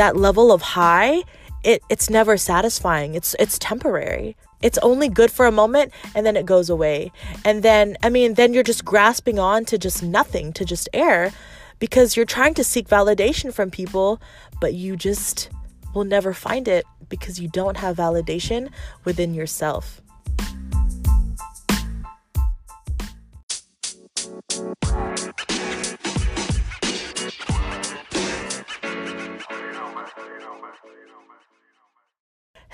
that 0.00 0.16
level 0.16 0.50
of 0.50 0.62
high, 0.62 1.22
it 1.62 1.82
it's 1.90 2.08
never 2.08 2.38
satisfying. 2.38 3.14
It's 3.14 3.36
it's 3.38 3.58
temporary. 3.58 4.34
It's 4.62 4.78
only 4.78 5.08
good 5.10 5.30
for 5.30 5.44
a 5.44 5.52
moment 5.52 5.92
and 6.14 6.24
then 6.24 6.36
it 6.36 6.46
goes 6.46 6.70
away. 6.70 7.12
And 7.44 7.62
then 7.62 7.98
I 8.02 8.08
mean, 8.08 8.34
then 8.34 8.54
you're 8.54 8.70
just 8.72 8.82
grasping 8.82 9.38
on 9.38 9.66
to 9.66 9.76
just 9.76 10.02
nothing, 10.02 10.54
to 10.54 10.64
just 10.64 10.88
air 10.94 11.32
because 11.78 12.16
you're 12.16 12.34
trying 12.38 12.54
to 12.54 12.64
seek 12.64 12.88
validation 12.88 13.52
from 13.52 13.70
people, 13.70 14.20
but 14.58 14.72
you 14.72 14.96
just 14.96 15.50
will 15.94 16.04
never 16.04 16.32
find 16.32 16.66
it 16.66 16.86
because 17.10 17.38
you 17.38 17.48
don't 17.48 17.76
have 17.76 17.96
validation 17.96 18.70
within 19.04 19.34
yourself. 19.34 20.00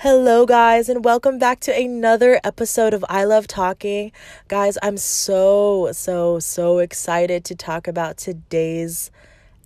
Hello, 0.01 0.45
guys, 0.45 0.89
and 0.89 1.03
welcome 1.03 1.39
back 1.39 1.59
to 1.61 1.75
another 1.75 2.39
episode 2.43 2.93
of 2.93 3.03
I 3.09 3.23
Love 3.23 3.47
Talking. 3.47 4.11
Guys, 4.47 4.77
I'm 4.83 4.95
so, 4.95 5.89
so, 5.91 6.37
so 6.37 6.77
excited 6.77 7.43
to 7.45 7.55
talk 7.55 7.87
about 7.87 8.17
today's 8.17 9.09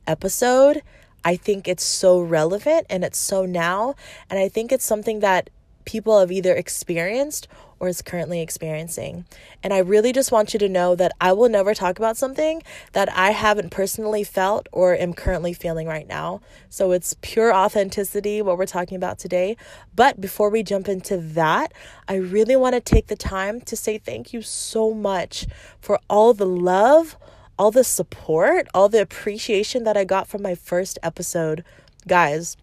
episode. 0.08 0.84
I 1.26 1.36
think 1.36 1.68
it's 1.68 1.84
so 1.84 2.22
relevant 2.22 2.88
and 2.90 3.04
it's 3.04 3.18
so 3.18 3.46
now, 3.46 3.96
and 4.30 4.40
I 4.40 4.48
think 4.48 4.72
it's 4.72 4.86
something 4.86 5.20
that 5.20 5.50
people 5.84 6.18
have 6.22 6.32
either 6.32 6.56
experienced 6.56 7.50
or 7.82 7.88
is 7.88 8.04
currently 8.04 8.42
experiencing. 8.42 9.26
And 9.64 9.74
I 9.74 9.80
really 9.80 10.14
just 10.14 10.32
want 10.32 10.54
you 10.54 10.60
to 10.60 10.70
know 10.70 10.94
that 10.96 11.14
I 11.20 11.34
will 11.34 11.50
never 11.50 11.74
talk 11.74 11.98
about 11.98 12.16
something 12.16 12.62
that 12.92 13.12
I 13.12 13.32
haven't 13.32 13.72
personally 13.72 14.24
felt 14.24 14.70
or 14.72 14.96
am 14.96 15.16
currently 15.16 15.52
feeling 15.52 15.88
right 15.88 16.08
now. 16.08 16.42
So 16.70 16.92
it's 16.92 17.16
pure 17.24 17.52
authenticity, 17.52 18.40
what 18.40 18.60
we're 18.60 18.68
talking 18.68 18.98
about 18.98 19.18
today. 19.18 19.58
But 19.96 20.22
before 20.22 20.52
we 20.52 20.62
jump 20.62 20.88
into 20.88 21.18
that, 21.18 21.74
I 22.08 22.18
really 22.18 22.56
want 22.56 22.76
to 22.76 22.82
take 22.82 23.08
the 23.08 23.16
time 23.16 23.62
to 23.62 23.76
say 23.76 23.98
thank 23.98 24.32
you 24.32 24.44
so 24.44 24.94
much 24.94 25.48
for 25.80 26.00
all 26.08 26.36
the 26.36 26.46
love, 26.46 27.18
all 27.58 27.72
the 27.72 27.84
support, 27.84 28.68
all 28.76 28.90
the 28.90 29.02
appreciation 29.02 29.86
that 29.86 29.98
I 29.98 30.04
got 30.04 30.28
from 30.28 30.44
my 30.44 30.54
first 30.54 31.00
episode. 31.02 31.64
Guys, 32.08 32.58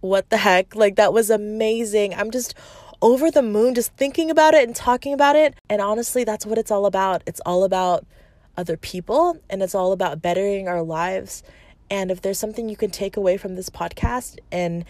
what 0.00 0.30
the 0.30 0.38
heck? 0.38 0.74
Like, 0.74 0.96
that 0.96 1.12
was 1.12 1.28
amazing. 1.28 2.14
I'm 2.14 2.30
just 2.30 2.54
over 3.02 3.30
the 3.30 3.42
moon 3.42 3.74
just 3.74 3.94
thinking 3.96 4.30
about 4.30 4.54
it 4.54 4.66
and 4.66 4.74
talking 4.74 5.12
about 5.12 5.36
it. 5.36 5.54
And 5.68 5.82
honestly, 5.82 6.24
that's 6.24 6.46
what 6.46 6.56
it's 6.56 6.70
all 6.70 6.86
about. 6.86 7.22
It's 7.26 7.40
all 7.44 7.64
about 7.64 8.06
other 8.56 8.76
people 8.76 9.38
and 9.50 9.62
it's 9.62 9.74
all 9.74 9.92
about 9.92 10.22
bettering 10.22 10.68
our 10.68 10.82
lives. 10.82 11.42
And 11.90 12.10
if 12.10 12.22
there's 12.22 12.38
something 12.38 12.68
you 12.68 12.76
can 12.76 12.90
take 12.90 13.16
away 13.16 13.36
from 13.36 13.56
this 13.56 13.68
podcast 13.68 14.38
and 14.50 14.84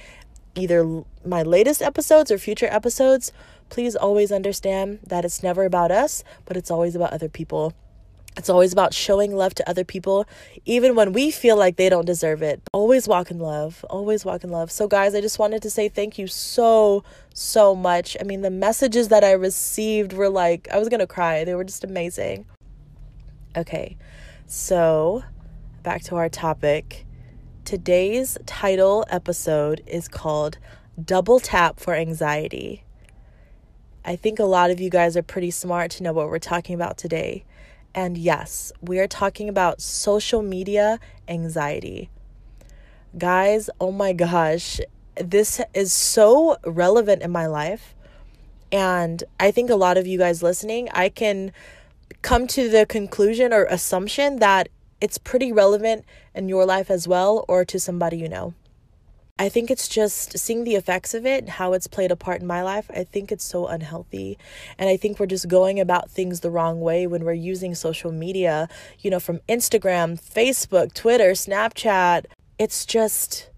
either 0.55 1.03
my 1.25 1.43
latest 1.43 1.81
episodes 1.81 2.31
or 2.31 2.39
future 2.39 2.69
episodes, 2.71 3.33
please 3.71 3.97
always 3.97 4.31
understand 4.31 5.01
that 5.07 5.25
it's 5.25 5.43
never 5.43 5.65
about 5.65 5.91
us, 5.91 6.23
but 6.45 6.57
it's 6.57 6.71
always 6.71 6.95
about 6.95 7.13
other 7.13 7.29
people. 7.29 7.73
It's 8.37 8.49
always 8.49 8.73
about 8.73 8.95
showing 8.95 9.37
love 9.37 9.55
to 9.57 9.69
other 9.69 9.85
people, 9.85 10.27
even 10.65 10.95
when 10.95 11.13
we 11.13 11.31
feel 11.31 11.57
like 11.57 11.77
they 11.77 11.91
don't 11.91 12.07
deserve 12.07 12.41
it. 12.43 12.63
Always 12.73 13.07
walk 13.07 13.31
in 13.31 13.39
love. 13.39 13.85
Always 13.91 14.25
walk 14.25 14.43
in 14.43 14.51
love. 14.51 14.71
So, 14.71 14.89
guys, 14.89 15.15
I 15.15 15.21
just 15.21 15.39
wanted 15.39 15.61
to 15.63 15.71
say 15.71 15.89
thank 15.89 16.19
you 16.19 16.27
so, 16.27 17.05
so 17.35 17.75
much. 17.75 18.17
I 18.21 18.25
mean, 18.25 18.41
the 18.41 18.51
messages 18.51 19.09
that 19.09 19.23
I 19.23 19.33
received 19.33 20.15
were 20.15 20.31
like, 20.31 20.67
I 20.73 20.79
was 20.79 20.89
going 20.89 21.01
to 21.01 21.07
cry. 21.07 21.45
They 21.45 21.55
were 21.55 21.65
just 21.65 21.85
amazing. 21.85 22.47
Okay, 23.55 23.99
so 24.47 25.25
back 25.83 26.03
to 26.05 26.17
our 26.17 26.31
topic. 26.31 27.05
Today's 27.67 28.39
title 28.47 29.05
episode 29.11 29.83
is 29.87 30.09
called 30.09 30.57
Double 31.03 31.39
Tap 31.39 31.79
for 31.79 31.95
Anxiety. 31.95 32.85
I 34.05 34.17
think 34.17 34.39
a 34.39 34.45
lot 34.45 34.71
of 34.71 34.81
you 34.81 34.89
guys 34.89 35.19
are 35.19 35.23
pretty 35.23 35.51
smart 35.51 35.91
to 35.93 36.03
know 36.03 36.15
what 36.15 36.29
we're 36.29 36.39
talking 36.39 36.75
about 36.75 36.97
today. 36.97 37.45
And 37.95 38.17
yes, 38.17 38.73
we 38.81 38.99
are 38.99 39.07
talking 39.07 39.49
about 39.49 39.81
social 39.81 40.43
media 40.43 40.99
anxiety. 41.29 42.09
Guys, 43.17 43.69
oh 43.81 43.93
my 43.93 44.13
gosh, 44.13 44.81
this 45.17 45.61
is 45.75 45.93
so 45.93 46.57
relevant 46.65 47.23
in 47.23 47.31
my 47.31 47.47
life. 47.47 47.95
And 48.71 49.23
I 49.39 49.51
think 49.51 49.69
a 49.69 49.77
lot 49.77 49.99
of 49.99 50.07
you 50.07 50.19
guys 50.19 50.43
listening, 50.43 50.89
I 50.95 51.11
can 51.11 51.53
come 52.23 52.47
to 52.47 52.71
the 52.71 52.87
conclusion 52.87 53.53
or 53.53 53.65
assumption 53.65 54.37
that 54.37 54.69
it's 55.01 55.19
pretty 55.19 55.53
relevant 55.53 56.05
in 56.35 56.49
your 56.49 56.65
life 56.65 56.91
as 56.91 57.07
well 57.07 57.45
or 57.49 57.65
to 57.67 57.79
somebody 57.79 58.17
you 58.17 58.29
know. 58.29 58.55
I 59.39 59.49
think 59.49 59.71
it's 59.71 59.89
just 59.89 60.39
seeing 60.39 60.65
the 60.65 60.75
effects 60.75 61.15
of 61.15 61.25
it, 61.25 61.49
how 61.49 61.73
it's 61.73 61.87
played 61.87 62.13
a 62.13 62.17
part 62.17 62.43
in 62.43 62.47
my 62.47 62.63
life. 62.63 62.91
I 62.95 63.03
think 63.03 63.33
it's 63.33 63.45
so 63.45 63.67
unhealthy. 63.67 64.39
And 64.79 64.89
I 64.89 64.97
think 64.97 65.19
we're 65.19 65.27
just 65.27 65.49
going 65.49 65.81
about 65.81 66.11
things 66.11 66.41
the 66.41 66.51
wrong 66.51 66.81
way 66.81 67.07
when 67.07 67.25
we're 67.25 67.33
using 67.33 67.75
social 67.75 68.13
media, 68.13 68.69
you 69.01 69.11
know, 69.11 69.19
from 69.19 69.41
Instagram, 69.49 70.21
Facebook, 70.21 70.93
Twitter, 70.93 71.31
Snapchat. 71.33 72.27
It's 72.59 72.85
just 72.85 73.51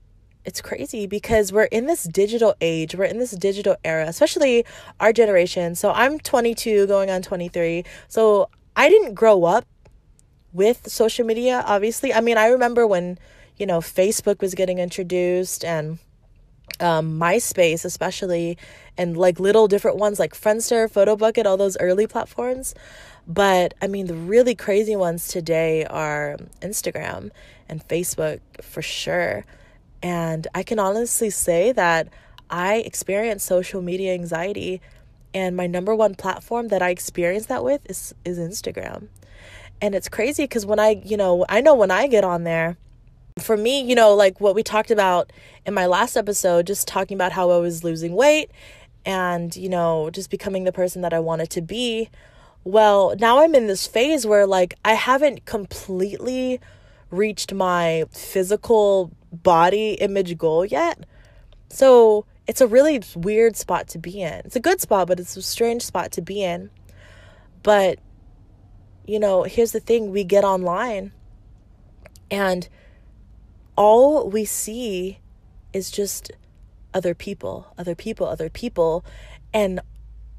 it's 0.45 0.61
crazy 0.61 1.07
because 1.07 1.53
we're 1.53 1.65
in 1.65 1.87
this 1.87 2.05
digital 2.05 2.55
age, 2.61 2.95
we're 2.95 3.05
in 3.05 3.19
this 3.19 3.33
digital 3.33 3.77
era, 3.85 4.07
especially 4.07 4.65
our 5.01 5.13
generation. 5.13 5.75
So 5.75 5.91
I'm 5.91 6.19
22 6.19 6.87
going 6.87 7.11
on 7.11 7.23
23. 7.23 7.85
So 8.09 8.49
I 8.77 8.89
didn't 8.89 9.15
grow 9.15 9.45
up 9.45 9.67
with 10.53 10.89
social 10.89 11.27
media, 11.27 11.65
obviously. 11.67 12.13
I 12.15 12.21
mean, 12.21 12.39
I 12.39 12.47
remember 12.47 12.87
when 12.87 13.19
you 13.57 13.67
know, 13.67 13.81
Facebook 13.81 14.41
was 14.41 14.55
getting 14.55 14.79
introduced 14.79 15.65
and 15.65 15.99
um, 16.81 17.19
MySpace, 17.19 17.85
especially, 17.85 18.59
and 18.97 19.17
like 19.17 19.39
little 19.39 19.69
different 19.69 19.97
ones 19.97 20.19
like 20.19 20.35
Friendster, 20.35 20.91
Photobucket, 20.91 21.47
all 21.47 21.57
those 21.57 21.77
early 21.79 22.07
platforms. 22.07 22.75
But 23.27 23.75
I 23.81 23.87
mean, 23.87 24.07
the 24.07 24.15
really 24.15 24.55
crazy 24.55 24.97
ones 24.97 25.29
today 25.29 25.85
are 25.85 26.37
Instagram 26.61 27.31
and 27.69 27.87
Facebook 27.87 28.41
for 28.61 28.83
sure. 28.83 29.45
And 30.03 30.47
I 30.55 30.63
can 30.63 30.79
honestly 30.79 31.31
say 31.31 31.73
that 31.73 32.09
I 32.51 32.77
experience 32.77 33.43
social 33.43 33.81
media 33.81 34.13
anxiety, 34.13 34.83
and 35.33 35.57
my 35.57 35.67
number 35.67 35.95
one 35.95 36.15
platform 36.15 36.69
that 36.69 36.83
I 36.83 36.91
experience 36.91 37.47
that 37.47 37.65
with 37.65 37.81
is 37.89 38.15
is 38.25 38.39
Instagram. 38.39 39.09
And 39.81 39.95
it's 39.95 40.09
crazy 40.09 40.45
because 40.45 40.65
when 40.67 40.79
I, 40.79 41.03
you 41.05 41.17
know, 41.17 41.45
I 41.49 41.61
know 41.61 41.75
when 41.75 41.91
I 41.91 42.07
get 42.07 42.23
on 42.23 42.45
there, 42.45 42.77
for 43.39 43.57
me, 43.57 43.83
you 43.83 43.97
know, 43.97 44.15
like 44.15 44.41
what 44.41 44.55
we 44.55 44.63
talked 44.63 44.93
about 44.93 45.33
in 45.67 45.75
my 45.75 45.87
last 45.87 46.17
episode, 46.17 46.69
just 46.69 46.87
talking 46.87 47.17
about 47.17 47.33
how 47.33 47.51
I 47.51 47.57
was 47.59 47.83
losing 47.83 48.15
weight 48.15 48.51
and, 49.05 49.55
you 49.57 49.69
know, 49.69 50.09
just 50.11 50.31
becoming 50.31 50.63
the 50.63 50.73
person 50.73 51.03
that 51.03 51.13
I 51.13 51.19
wanted 51.19 51.51
to 51.51 51.61
be. 51.61 52.11
Well, 52.63 53.17
now 53.19 53.41
I'm 53.43 53.57
in 53.57 53.67
this 53.67 53.89
phase 53.89 54.25
where 54.25 54.47
like 54.47 54.75
I 54.85 54.95
haven't 54.95 55.47
completely 55.47 56.61
reached 57.11 57.53
my 57.53 58.05
physical 58.13 59.11
body 59.33 59.95
image 59.95 60.39
goal 60.39 60.65
yet. 60.65 61.05
So 61.71 62.27
it's 62.47 62.61
a 62.61 62.69
really 62.69 63.03
weird 63.17 63.57
spot 63.57 63.89
to 63.89 63.99
be 63.99 64.23
in. 64.23 64.43
It's 64.45 64.57
a 64.57 64.61
good 64.61 64.81
spot, 64.81 65.09
but 65.09 65.19
it's 65.19 65.37
a 65.37 65.43
strange 65.43 65.83
spot 65.83 66.13
to 66.13 66.23
be 66.23 66.45
in. 66.45 66.71
But, 67.65 67.99
you 69.05 69.19
know, 69.19 69.43
here's 69.43 69.73
the 69.73 69.81
thing 69.81 70.13
we 70.13 70.23
get 70.23 70.45
online 70.45 71.11
and 72.31 72.69
all 73.77 74.29
we 74.29 74.45
see 74.45 75.19
is 75.73 75.91
just 75.91 76.31
other 76.93 77.15
people, 77.15 77.73
other 77.77 77.95
people, 77.95 78.27
other 78.27 78.49
people. 78.49 79.05
And 79.53 79.81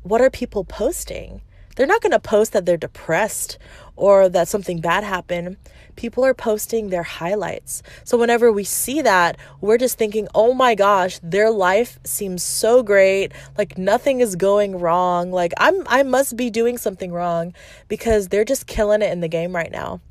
what 0.03 0.21
are 0.21 0.29
people 0.29 0.63
posting? 0.63 1.41
They're 1.75 1.87
not 1.87 2.01
going 2.01 2.13
to 2.13 2.19
post 2.19 2.53
that 2.53 2.65
they're 2.65 2.77
depressed 2.77 3.57
or 3.97 4.29
that 4.29 4.47
something 4.47 4.79
bad 4.79 5.03
happened. 5.03 5.57
People 5.97 6.23
are 6.23 6.33
posting 6.33 6.89
their 6.89 7.03
highlights. 7.03 7.83
So 8.03 8.17
whenever 8.17 8.51
we 8.51 8.63
see 8.63 9.01
that, 9.01 9.37
we're 9.61 9.77
just 9.77 9.97
thinking, 9.97 10.27
oh 10.33 10.53
my 10.53 10.75
gosh, 10.75 11.19
their 11.21 11.51
life 11.51 11.99
seems 12.05 12.43
so 12.43 12.81
great. 12.81 13.33
Like 13.57 13.77
nothing 13.77 14.21
is 14.21 14.35
going 14.35 14.79
wrong. 14.79 15.31
Like 15.31 15.53
I'm 15.57 15.83
I 15.87 16.03
must 16.03 16.37
be 16.37 16.49
doing 16.49 16.77
something 16.77 17.11
wrong 17.11 17.53
because 17.87 18.29
they're 18.29 18.45
just 18.45 18.67
killing 18.67 19.01
it 19.01 19.11
in 19.11 19.19
the 19.19 19.27
game 19.27 19.55
right 19.55 19.71
now. 19.71 20.01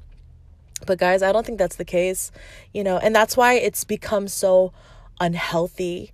But 0.86 0.98
guys, 0.98 1.22
I 1.22 1.32
don't 1.32 1.46
think 1.46 1.58
that's 1.58 1.76
the 1.76 1.84
case, 1.84 2.30
you 2.72 2.84
know, 2.84 2.98
and 2.98 3.14
that's 3.14 3.36
why 3.36 3.54
it's 3.54 3.84
become 3.84 4.28
so 4.28 4.72
unhealthy. 5.20 6.12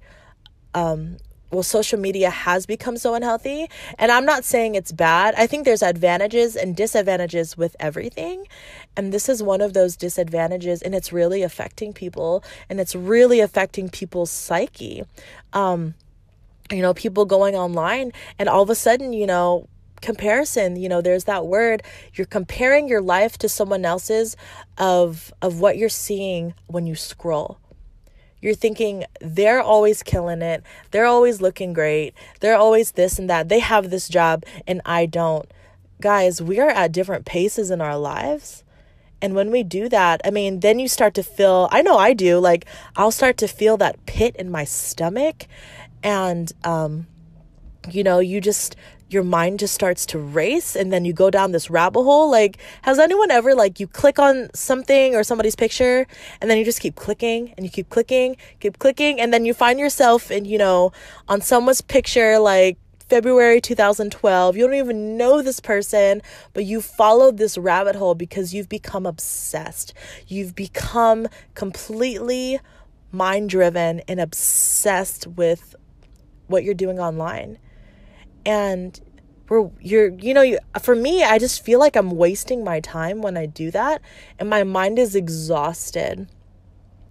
Um, 0.75 1.17
well, 1.51 1.63
social 1.63 1.99
media 1.99 2.31
has 2.31 2.65
become 2.67 2.97
so 2.97 3.15
unhealthy. 3.15 3.69
And 3.99 4.13
I'm 4.13 4.25
not 4.25 4.45
saying 4.45 4.75
it's 4.75 4.93
bad. 4.93 5.35
I 5.37 5.47
think 5.47 5.65
there's 5.65 5.83
advantages 5.83 6.55
and 6.55 6.77
disadvantages 6.77 7.57
with 7.57 7.75
everything. 7.81 8.47
And 8.97 9.13
this 9.13 9.29
is 9.29 9.43
one 9.43 9.61
of 9.61 9.73
those 9.73 9.97
disadvantages, 9.97 10.83
and 10.83 10.95
it's 10.95 11.13
really 11.13 11.43
affecting 11.43 11.93
people, 11.93 12.45
and 12.69 12.81
it's 12.81 12.95
really 12.95 13.41
affecting 13.41 13.89
people's 13.89 14.31
psyche. 14.31 15.03
Um, 15.53 15.95
you 16.71 16.83
know, 16.83 16.95
people 16.95 17.25
going 17.25 17.57
online, 17.57 18.13
and 18.39 18.49
all 18.49 18.63
of 18.63 18.71
a 18.71 18.77
sudden, 18.77 19.13
you 19.13 19.27
know, 19.27 19.69
comparison 20.01 20.77
you 20.77 20.89
know 20.89 21.01
there's 21.01 21.25
that 21.25 21.47
word 21.47 21.83
you're 22.15 22.27
comparing 22.27 22.89
your 22.89 23.03
life 23.03 23.37
to 23.37 23.49
someone 23.49 23.85
else's 23.85 24.37
of 24.79 25.33
of 25.43 25.61
what 25.61 25.77
you're 25.77 25.89
seeing 25.89 26.55
when 26.67 26.87
you 26.87 26.95
scroll 26.95 27.59
you're 28.41 28.55
thinking 28.55 29.05
they're 29.21 29.61
always 29.61 30.03
killing 30.03 30.43
it. 30.43 30.63
They're 30.91 31.07
always 31.07 31.41
looking 31.41 31.73
great. 31.73 32.15
They're 32.41 32.57
always 32.57 32.93
this 32.93 33.19
and 33.19 33.29
that. 33.29 33.49
They 33.49 33.59
have 33.59 33.91
this 33.91 34.09
job 34.09 34.45
and 34.67 34.81
I 34.85 35.07
don't. 35.07 35.51
Guys, 36.01 36.41
we 36.41 36.59
are 36.59 36.71
at 36.71 36.93
different 36.93 37.27
paces 37.27 37.71
in 37.71 37.81
our 37.81 37.99
lives. 37.99 38.65
And 39.23 39.35
when 39.35 39.51
we 39.51 39.63
do 39.63 39.91
that, 39.91 40.23
I 40.25 40.31
mean, 40.31 40.61
then 40.61 40.79
you 40.79 40.89
start 40.89 41.13
to 41.15 41.23
feel, 41.23 41.69
I 41.71 41.83
know 41.83 41.99
I 41.99 42.15
do, 42.15 42.39
like 42.39 42.65
I'll 42.97 43.11
start 43.11 43.37
to 43.39 43.49
feel 43.49 43.77
that 43.77 44.07
pit 44.07 44.35
in 44.37 44.51
my 44.51 44.65
stomach. 44.65 45.47
And, 46.03 46.51
um, 46.65 47.07
you 47.91 48.03
know, 48.03 48.19
you 48.21 48.41
just 48.41 48.77
your 49.13 49.23
mind 49.23 49.59
just 49.59 49.75
starts 49.75 50.07
to 50.07 50.19
race 50.19 50.77
and 50.77 50.93
then 50.93 51.05
you 51.05 51.13
go 51.13 51.31
down 51.31 51.53
this 51.53 51.71
rabbit 51.71 52.03
hole 52.03 52.31
like 52.31 52.59
has 52.83 52.99
anyone 52.99 53.31
ever 53.31 53.55
like 53.55 53.81
you 53.81 53.87
click 53.87 54.19
on 54.19 54.49
something 54.55 55.15
or 55.15 55.25
somebody's 55.25 55.57
picture 55.57 56.07
and 56.41 56.51
then 56.51 56.59
you 56.59 56.65
just 56.65 56.81
keep 56.81 56.95
clicking 56.95 57.53
and 57.57 57.65
you 57.65 57.71
keep 57.71 57.89
clicking 57.89 58.37
keep 58.61 58.79
clicking 58.79 59.21
and 59.21 59.33
then 59.33 59.45
you 59.45 59.55
find 59.55 59.79
yourself 59.79 60.31
in 60.31 60.45
you 60.45 60.59
know 60.59 60.93
on 61.29 61.41
someone's 61.41 61.81
picture 61.81 62.39
like 62.39 62.79
February 63.09 63.61
2012. 63.61 64.57
You 64.57 64.67
don't 64.69 64.77
even 64.77 65.17
know 65.17 65.43
this 65.43 65.59
person, 65.59 66.23
but 66.53 66.65
you 66.65 66.81
followed 66.81 67.39
this 67.39 67.59
rabbit 67.59 67.97
hole 67.97 68.15
because 68.15 68.55
you've 68.55 68.69
become 68.69 69.05
obsessed. 69.05 69.93
You've 70.29 70.55
become 70.55 71.27
completely 71.57 72.61
mind 73.11 73.51
driven 73.51 73.99
and 74.07 74.21
obsessed 74.21 75.27
with 75.27 75.75
what 76.47 76.63
you're 76.63 76.73
doing 76.73 77.01
online 77.01 77.59
and 78.45 79.01
we're 79.49 79.71
you're 79.81 80.09
you 80.19 80.33
know 80.33 80.43
you, 80.43 80.59
for 80.81 80.95
me 80.95 81.25
i 81.25 81.39
just 81.39 81.65
feel 81.65 81.79
like 81.79 81.97
i'm 81.97 82.13
wasting 82.13 82.63
my 82.63 82.81
time 82.81 83.21
when 83.21 83.37
i 83.37 83.47
do 83.47 83.71
that 83.71 84.01
and 84.39 84.49
my 84.49 84.63
mind 84.65 84.99
is 84.99 85.15
exhausted 85.15 86.29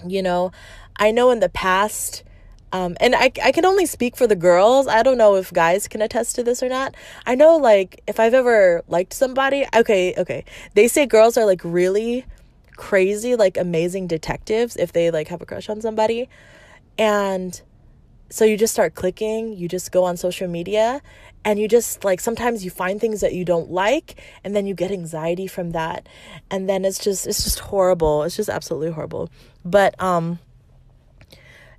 you 0.08 0.22
know? 0.22 0.52
I 0.96 1.12
know 1.12 1.32
in 1.32 1.40
the 1.40 1.50
past 1.50 2.24
um, 2.72 2.96
and 3.00 3.16
I, 3.16 3.32
I 3.44 3.52
can 3.52 3.66
only 3.66 3.86
speak 3.86 4.16
for 4.16 4.28
the 4.28 4.36
girls 4.36 4.88
i 4.88 5.02
don't 5.02 5.18
know 5.18 5.36
if 5.36 5.52
guys 5.52 5.88
can 5.88 6.02
attest 6.02 6.36
to 6.36 6.44
this 6.44 6.62
or 6.62 6.70
not 6.70 6.94
i 7.26 7.34
know 7.34 7.58
like 7.58 8.04
if 8.06 8.20
i've 8.20 8.36
ever 8.36 8.84
liked 8.88 9.14
somebody 9.14 9.66
okay 9.76 10.14
okay 10.18 10.46
they 10.76 10.88
say 10.88 11.08
girls 11.08 11.36
are 11.36 11.46
like 11.46 11.62
really 11.64 12.26
crazy 12.76 13.36
like 13.36 13.58
amazing 13.58 14.06
detectives 14.06 14.76
if 14.76 14.94
they 14.94 15.10
like 15.10 15.30
have 15.30 15.42
a 15.42 15.46
crush 15.46 15.68
on 15.68 15.82
somebody 15.82 16.30
and 16.98 17.62
so 18.30 18.46
you 18.46 18.58
just 18.58 18.74
start 18.74 18.96
clicking, 18.96 19.58
you 19.58 19.68
just 19.68 19.92
go 19.92 20.04
on 20.04 20.18
social 20.18 20.48
media 20.48 21.02
and 21.44 21.60
you 21.60 21.68
just 21.68 22.04
like 22.04 22.20
sometimes 22.20 22.64
you 22.64 22.70
find 22.70 23.02
things 23.02 23.22
that 23.22 23.34
you 23.34 23.44
don't 23.44 23.72
like 23.72 24.22
and 24.44 24.56
then 24.56 24.66
you 24.66 24.74
get 24.74 24.92
anxiety 24.92 25.48
from 25.48 25.72
that. 25.72 26.08
And 26.52 26.70
then 26.70 26.86
it's 26.86 27.00
just 27.00 27.26
it's 27.26 27.44
just 27.44 27.60
horrible. 27.60 28.24
It's 28.24 28.36
just 28.36 28.50
absolutely 28.50 28.92
horrible. 28.92 29.30
But 29.66 30.00
um 30.02 30.40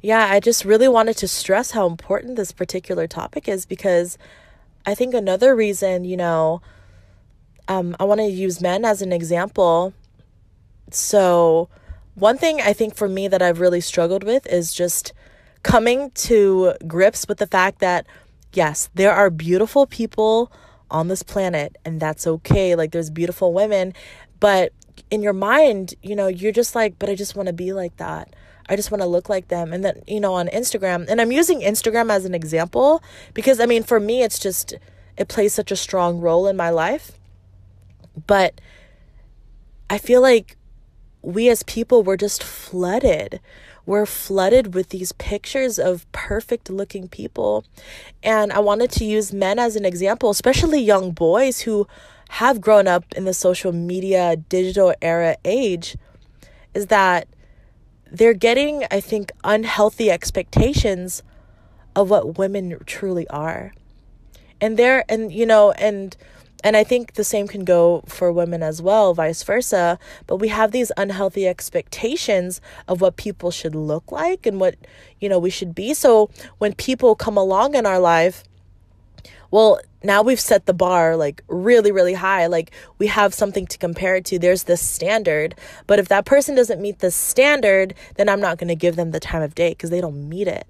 yeah, 0.03 0.29
I 0.31 0.41
just 0.41 0.65
really 0.65 0.89
wanted 0.89 1.17
to 1.19 1.29
stress 1.29 1.73
how 1.73 1.87
important 1.87 2.37
this 2.37 2.53
particular 2.53 3.07
topic 3.07 3.49
is 3.49 3.67
because 3.67 4.17
I 4.87 4.95
think 4.95 5.13
another 5.15 5.55
reason, 5.55 6.05
you 6.05 6.17
know, 6.17 6.63
um, 7.69 7.95
I 8.01 8.05
want 8.05 8.21
to 8.21 8.27
use 8.27 8.61
men 8.63 8.85
as 8.85 9.03
an 9.03 9.13
example. 9.13 9.93
So, 10.91 11.69
one 12.15 12.39
thing 12.39 12.61
I 12.61 12.73
think 12.73 12.97
for 12.97 13.09
me 13.09 13.29
that 13.29 13.43
I've 13.43 13.61
really 13.61 13.81
struggled 13.81 14.25
with 14.25 14.47
is 14.47 14.73
just 14.73 15.13
coming 15.63 16.11
to 16.13 16.75
grips 16.87 17.27
with 17.29 17.39
the 17.39 17.47
fact 17.47 17.81
that, 17.81 18.07
yes, 18.53 18.89
there 18.95 19.13
are 19.13 19.31
beautiful 19.31 19.87
people 19.87 20.53
on 20.91 21.09
this 21.09 21.23
planet, 21.23 21.77
and 21.85 22.01
that's 22.01 22.27
okay. 22.27 22.75
Like, 22.75 22.93
there's 22.93 23.11
beautiful 23.11 23.53
women, 23.53 23.95
but 24.41 24.73
in 25.11 25.23
your 25.23 25.33
mind, 25.33 25.95
you 26.03 26.17
know, 26.17 26.27
you're 26.27 26.53
just 26.53 26.75
like, 26.75 26.99
but 26.99 27.09
I 27.09 27.15
just 27.15 27.37
want 27.37 27.47
to 27.47 27.53
be 27.53 27.73
like 27.73 27.97
that. 27.97 28.35
I 28.69 28.77
just 28.77 28.91
want 28.91 29.03
to 29.03 29.09
look 29.09 29.29
like 29.29 29.49
them. 29.49 29.73
And 29.73 29.85
then, 29.85 30.03
you 30.07 30.21
know, 30.21 30.35
on 30.35 30.49
Instagram, 30.49 31.09
and 31.09 31.21
I'm 31.21 31.33
using 31.33 31.61
Instagram 31.61 32.11
as 32.11 32.25
an 32.25 32.35
example 32.35 33.03
because, 33.35 33.59
I 33.59 33.67
mean, 33.67 33.83
for 33.83 33.99
me, 33.99 34.23
it's 34.23 34.39
just, 34.39 34.75
it 35.17 35.29
plays 35.29 35.53
such 35.53 35.73
a 35.73 35.77
strong 35.77 36.21
role 36.21 36.47
in 36.47 36.57
my 36.57 36.71
life. 36.71 37.13
But 38.27 38.61
I 39.89 39.99
feel 39.99 40.21
like 40.21 40.57
we 41.23 41.49
as 41.49 41.63
people 41.65 42.03
were 42.03 42.17
just 42.17 42.43
flooded 42.43 43.41
we're 43.87 44.07
flooded 44.07 44.75
with 44.75 44.91
these 44.91 45.13
pictures 45.13 45.79
of 45.79 46.11
perfect 46.13 46.71
looking 46.71 47.09
people. 47.09 47.65
And 48.23 48.53
I 48.53 48.59
wanted 48.61 48.91
to 48.93 49.05
use 49.05 49.33
men 49.33 49.59
as 49.59 49.77
an 49.77 49.85
example, 49.85 50.31
especially 50.31 50.81
young 50.81 51.13
boys 51.13 51.61
who 51.61 51.87
have 52.31 52.61
grown 52.61 52.87
up 52.87 53.05
in 53.17 53.25
the 53.25 53.35
social 53.35 53.73
media 53.73 54.37
digital 54.37 54.95
era 55.03 55.37
age, 55.45 55.97
is 56.75 56.87
that 56.87 57.27
they're 58.11 58.35
getting, 58.35 58.85
I 58.91 59.01
think, 59.01 59.33
unhealthy 59.45 60.11
expectations 60.11 61.23
of 61.97 62.11
what 62.11 62.39
women 62.39 62.79
truly 62.87 63.27
are. 63.29 63.73
And 64.61 64.77
they're, 64.77 65.05
and 65.09 65.33
you 65.33 65.47
know, 65.47 65.73
and 65.73 66.17
and 66.63 66.77
I 66.77 66.85
think 66.85 67.15
the 67.15 67.25
same 67.25 67.49
can 67.49 67.65
go 67.65 68.03
for 68.07 68.31
women 68.31 68.63
as 68.63 68.83
well, 68.83 69.15
vice 69.15 69.43
versa. 69.43 69.99
But 70.27 70.37
we 70.37 70.49
have 70.49 70.73
these 70.73 70.93
unhealthy 70.97 71.47
expectations 71.49 72.61
of 72.87 73.01
what 73.01 73.17
people 73.17 73.51
should 73.51 73.75
look 73.75 74.13
like 74.13 74.47
and 74.47 74.61
what, 74.61 74.77
you 75.21 75.29
know, 75.29 75.39
we 75.39 75.51
should 75.51 75.75
be. 75.75 75.95
So 75.95 76.31
when 76.59 76.75
people 76.75 77.15
come 77.15 77.37
along 77.37 77.75
in 77.75 77.87
our 77.87 77.99
life, 77.99 78.45
well, 79.51 79.81
now 80.05 80.23
we've 80.23 80.41
set 80.41 80.67
the 80.67 80.75
bar 80.75 81.17
like 81.17 81.43
really, 81.49 81.93
really 81.93 82.15
high. 82.15 82.47
Like 82.47 82.71
we 82.99 83.07
have 83.09 83.35
something 83.35 83.67
to 83.67 83.79
compare 83.79 84.17
it 84.17 84.25
to. 84.27 84.39
There's 84.39 84.65
this 84.65 84.87
standard. 84.87 85.55
But 85.87 85.99
if 85.99 86.09
that 86.09 86.25
person 86.25 86.55
doesn't 86.55 86.81
meet 86.81 87.01
the 87.01 87.11
standard, 87.11 87.95
then 88.17 88.29
I'm 88.29 88.41
not 88.41 88.59
going 88.59 88.69
to 88.69 88.77
give 88.77 88.97
them 88.97 89.11
the 89.11 89.21
time 89.21 89.43
of 89.43 89.55
day 89.55 89.71
because 89.71 89.91
they 89.91 90.01
don't 90.01 90.29
meet 90.29 90.47
it 90.47 90.67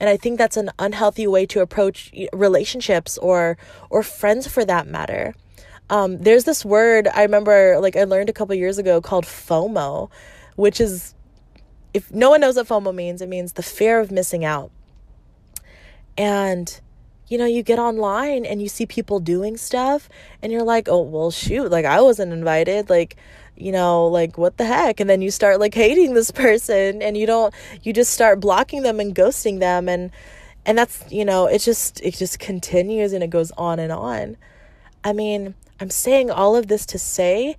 and 0.00 0.08
i 0.08 0.16
think 0.16 0.38
that's 0.38 0.56
an 0.56 0.70
unhealthy 0.78 1.26
way 1.26 1.46
to 1.46 1.60
approach 1.60 2.12
relationships 2.32 3.18
or 3.18 3.56
or 3.90 4.02
friends 4.02 4.46
for 4.46 4.64
that 4.64 4.86
matter. 4.86 5.34
Um, 5.90 6.18
there's 6.18 6.44
this 6.44 6.64
word 6.64 7.08
i 7.08 7.22
remember 7.22 7.78
like 7.80 7.96
i 7.96 8.04
learned 8.04 8.28
a 8.28 8.32
couple 8.32 8.54
years 8.54 8.78
ago 8.78 9.00
called 9.00 9.24
fomo 9.24 10.08
which 10.54 10.80
is 10.80 11.14
if 11.92 12.12
no 12.12 12.30
one 12.30 12.40
knows 12.40 12.56
what 12.56 12.68
fomo 12.68 12.94
means 12.94 13.20
it 13.20 13.28
means 13.28 13.54
the 13.54 13.62
fear 13.62 14.00
of 14.00 14.10
missing 14.10 14.44
out. 14.44 14.70
And 16.16 16.80
you 17.30 17.38
know, 17.38 17.46
you 17.46 17.62
get 17.62 17.78
online 17.78 18.44
and 18.44 18.60
you 18.60 18.68
see 18.68 18.84
people 18.84 19.20
doing 19.20 19.56
stuff 19.56 20.08
and 20.42 20.50
you're 20.52 20.64
like, 20.64 20.88
oh, 20.88 21.00
well, 21.00 21.30
shoot, 21.30 21.70
like 21.70 21.84
I 21.84 22.00
wasn't 22.00 22.32
invited. 22.32 22.90
Like, 22.90 23.16
you 23.56 23.70
know, 23.70 24.08
like 24.08 24.36
what 24.36 24.56
the 24.56 24.66
heck? 24.66 24.98
And 24.98 25.08
then 25.08 25.22
you 25.22 25.30
start 25.30 25.60
like 25.60 25.72
hating 25.72 26.14
this 26.14 26.30
person 26.32 27.00
and 27.00 27.16
you 27.16 27.26
don't 27.26 27.54
you 27.82 27.92
just 27.92 28.12
start 28.12 28.40
blocking 28.40 28.82
them 28.82 28.98
and 28.98 29.14
ghosting 29.14 29.60
them 29.60 29.88
and 29.88 30.10
and 30.66 30.76
that's, 30.76 31.04
you 31.10 31.24
know, 31.24 31.46
it 31.46 31.60
just 31.60 32.00
it 32.02 32.14
just 32.16 32.40
continues 32.40 33.12
and 33.12 33.22
it 33.22 33.30
goes 33.30 33.52
on 33.52 33.78
and 33.78 33.92
on. 33.92 34.36
I 35.04 35.12
mean, 35.12 35.54
I'm 35.78 35.88
saying 35.88 36.32
all 36.32 36.56
of 36.56 36.66
this 36.66 36.84
to 36.86 36.98
say 36.98 37.56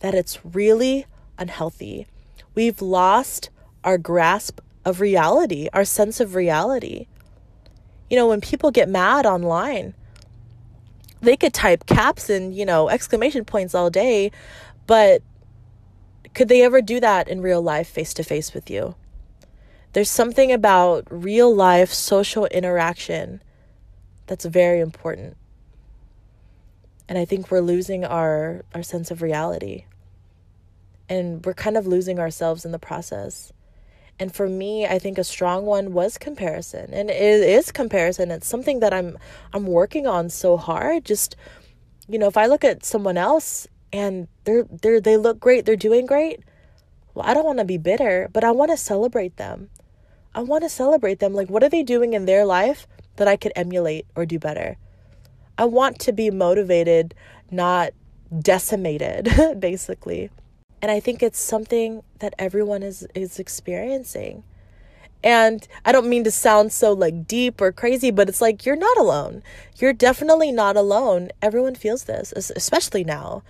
that 0.00 0.14
it's 0.14 0.44
really 0.44 1.06
unhealthy. 1.38 2.08
We've 2.56 2.82
lost 2.82 3.50
our 3.84 3.98
grasp 3.98 4.60
of 4.84 5.00
reality, 5.00 5.68
our 5.72 5.84
sense 5.84 6.18
of 6.18 6.34
reality. 6.34 7.06
You 8.10 8.16
know, 8.16 8.28
when 8.28 8.40
people 8.40 8.70
get 8.70 8.88
mad 8.88 9.26
online, 9.26 9.94
they 11.20 11.36
could 11.36 11.54
type 11.54 11.86
caps 11.86 12.28
and, 12.28 12.54
you 12.54 12.66
know, 12.66 12.88
exclamation 12.88 13.44
points 13.44 13.74
all 13.74 13.90
day, 13.90 14.32
but 14.86 15.22
could 16.34 16.48
they 16.48 16.62
ever 16.62 16.80
do 16.80 17.00
that 17.00 17.28
in 17.28 17.40
real 17.40 17.62
life, 17.62 17.88
face 17.88 18.12
to 18.14 18.24
face 18.24 18.52
with 18.52 18.70
you? 18.70 18.94
There's 19.92 20.10
something 20.10 20.50
about 20.50 21.06
real 21.10 21.54
life 21.54 21.92
social 21.92 22.46
interaction 22.46 23.42
that's 24.26 24.46
very 24.46 24.80
important. 24.80 25.36
And 27.08 27.18
I 27.18 27.26
think 27.26 27.50
we're 27.50 27.60
losing 27.60 28.04
our, 28.04 28.64
our 28.74 28.82
sense 28.82 29.10
of 29.10 29.20
reality. 29.20 29.84
And 31.08 31.44
we're 31.44 31.52
kind 31.52 31.76
of 31.76 31.86
losing 31.86 32.18
ourselves 32.18 32.64
in 32.64 32.72
the 32.72 32.78
process. 32.78 33.52
And 34.22 34.32
for 34.32 34.48
me, 34.48 34.86
I 34.86 35.00
think 35.00 35.18
a 35.18 35.24
strong 35.24 35.66
one 35.66 35.92
was 35.92 36.16
comparison. 36.16 36.94
And 36.94 37.10
it 37.10 37.42
is 37.42 37.72
comparison. 37.72 38.30
It's 38.30 38.46
something 38.46 38.78
that 38.78 38.94
I'm 38.94 39.18
I'm 39.52 39.66
working 39.66 40.06
on 40.06 40.30
so 40.30 40.56
hard. 40.56 41.04
Just 41.04 41.34
you 42.06 42.20
know, 42.20 42.28
if 42.28 42.36
I 42.36 42.46
look 42.46 42.62
at 42.62 42.84
someone 42.84 43.16
else 43.16 43.66
and 43.92 44.28
they're 44.44 44.62
they're 44.70 45.00
they 45.00 45.16
look 45.16 45.40
great, 45.40 45.66
they're 45.66 45.74
doing 45.74 46.06
great. 46.06 46.38
Well, 47.14 47.26
I 47.26 47.34
don't 47.34 47.44
want 47.44 47.58
to 47.58 47.64
be 47.64 47.78
bitter, 47.78 48.28
but 48.32 48.44
I 48.44 48.52
want 48.52 48.70
to 48.70 48.76
celebrate 48.76 49.38
them. 49.38 49.70
I 50.36 50.42
want 50.42 50.62
to 50.62 50.68
celebrate 50.68 51.18
them. 51.18 51.34
Like 51.34 51.50
what 51.50 51.64
are 51.64 51.68
they 51.68 51.82
doing 51.82 52.12
in 52.12 52.24
their 52.24 52.44
life 52.44 52.86
that 53.16 53.26
I 53.26 53.34
could 53.34 53.52
emulate 53.56 54.06
or 54.14 54.24
do 54.24 54.38
better? 54.38 54.76
I 55.58 55.64
want 55.64 55.98
to 55.98 56.12
be 56.12 56.30
motivated, 56.30 57.12
not 57.50 57.92
decimated, 58.38 59.28
basically. 59.58 60.30
And 60.82 60.90
I 60.90 61.00
think 61.00 61.22
it's 61.22 61.38
something 61.38 62.02
that 62.18 62.34
everyone 62.38 62.82
is 62.82 63.06
is 63.14 63.38
experiencing. 63.38 64.44
And 65.24 65.66
I 65.84 65.92
don't 65.92 66.08
mean 66.08 66.24
to 66.24 66.32
sound 66.32 66.72
so 66.72 66.92
like 66.92 67.28
deep 67.28 67.60
or 67.60 67.70
crazy, 67.70 68.10
but 68.10 68.28
it's 68.28 68.40
like 68.40 68.66
you're 68.66 68.76
not 68.76 68.96
alone. 68.98 69.42
You're 69.76 69.92
definitely 69.92 70.50
not 70.50 70.76
alone. 70.76 71.30
Everyone 71.40 71.76
feels 71.76 72.04
this, 72.04 72.32
especially 72.32 73.04
now. 73.04 73.44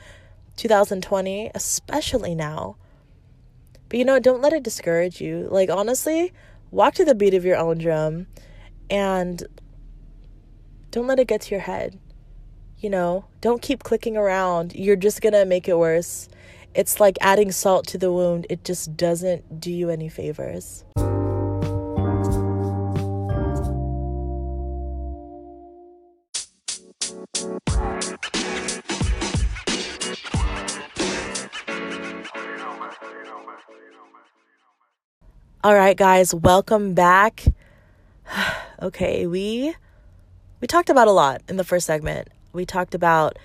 2020, 0.57 1.51
especially 1.55 2.35
now. 2.35 2.77
But 3.89 3.99
you 3.99 4.05
know, 4.05 4.19
don't 4.19 4.43
let 4.43 4.53
it 4.53 4.63
discourage 4.63 5.21
you. 5.21 5.49
Like, 5.51 5.71
honestly, 5.71 6.33
walk 6.71 6.95
to 6.95 7.05
the 7.05 7.15
beat 7.15 7.35
of 7.35 7.45
your 7.45 7.57
own 7.57 7.79
drum 7.79 8.27
and 8.91 9.43
don't 10.91 11.07
let 11.07 11.19
it 11.19 11.29
get 11.29 11.43
to 11.43 11.51
your 11.51 11.61
head. 11.61 11.99
You 12.79 12.91
know, 12.91 13.25
don't 13.41 13.63
keep 13.63 13.83
clicking 13.83 14.17
around. 14.17 14.75
You're 14.75 14.97
just 14.97 15.23
to 15.23 15.45
make 15.45 15.69
it 15.69 15.79
worse. 15.79 16.29
It's 16.75 16.99
like 16.99 17.19
adding 17.21 17.53
salt 17.53 17.87
to 17.89 17.99
the 17.99 18.11
wound, 18.11 18.47
it 18.49 18.65
just 18.65 18.97
doesn't 18.97 19.61
do 19.61 19.71
you 19.71 19.91
any 19.91 20.09
favors. 20.09 20.85
All 35.65 35.75
right, 35.75 35.97
guys, 35.97 36.35
welcome 36.35 36.95
back. 36.95 37.45
okay, 38.83 39.27
we 39.27 39.75
we 40.63 40.67
talked 40.67 40.89
about 40.89 41.07
a 41.07 41.13
lot 41.13 41.43
in 41.51 41.59
the 41.59 41.65
first 41.65 41.87
segment. 41.87 42.29
We 42.55 42.65
talked 42.65 42.95
about 42.95 43.39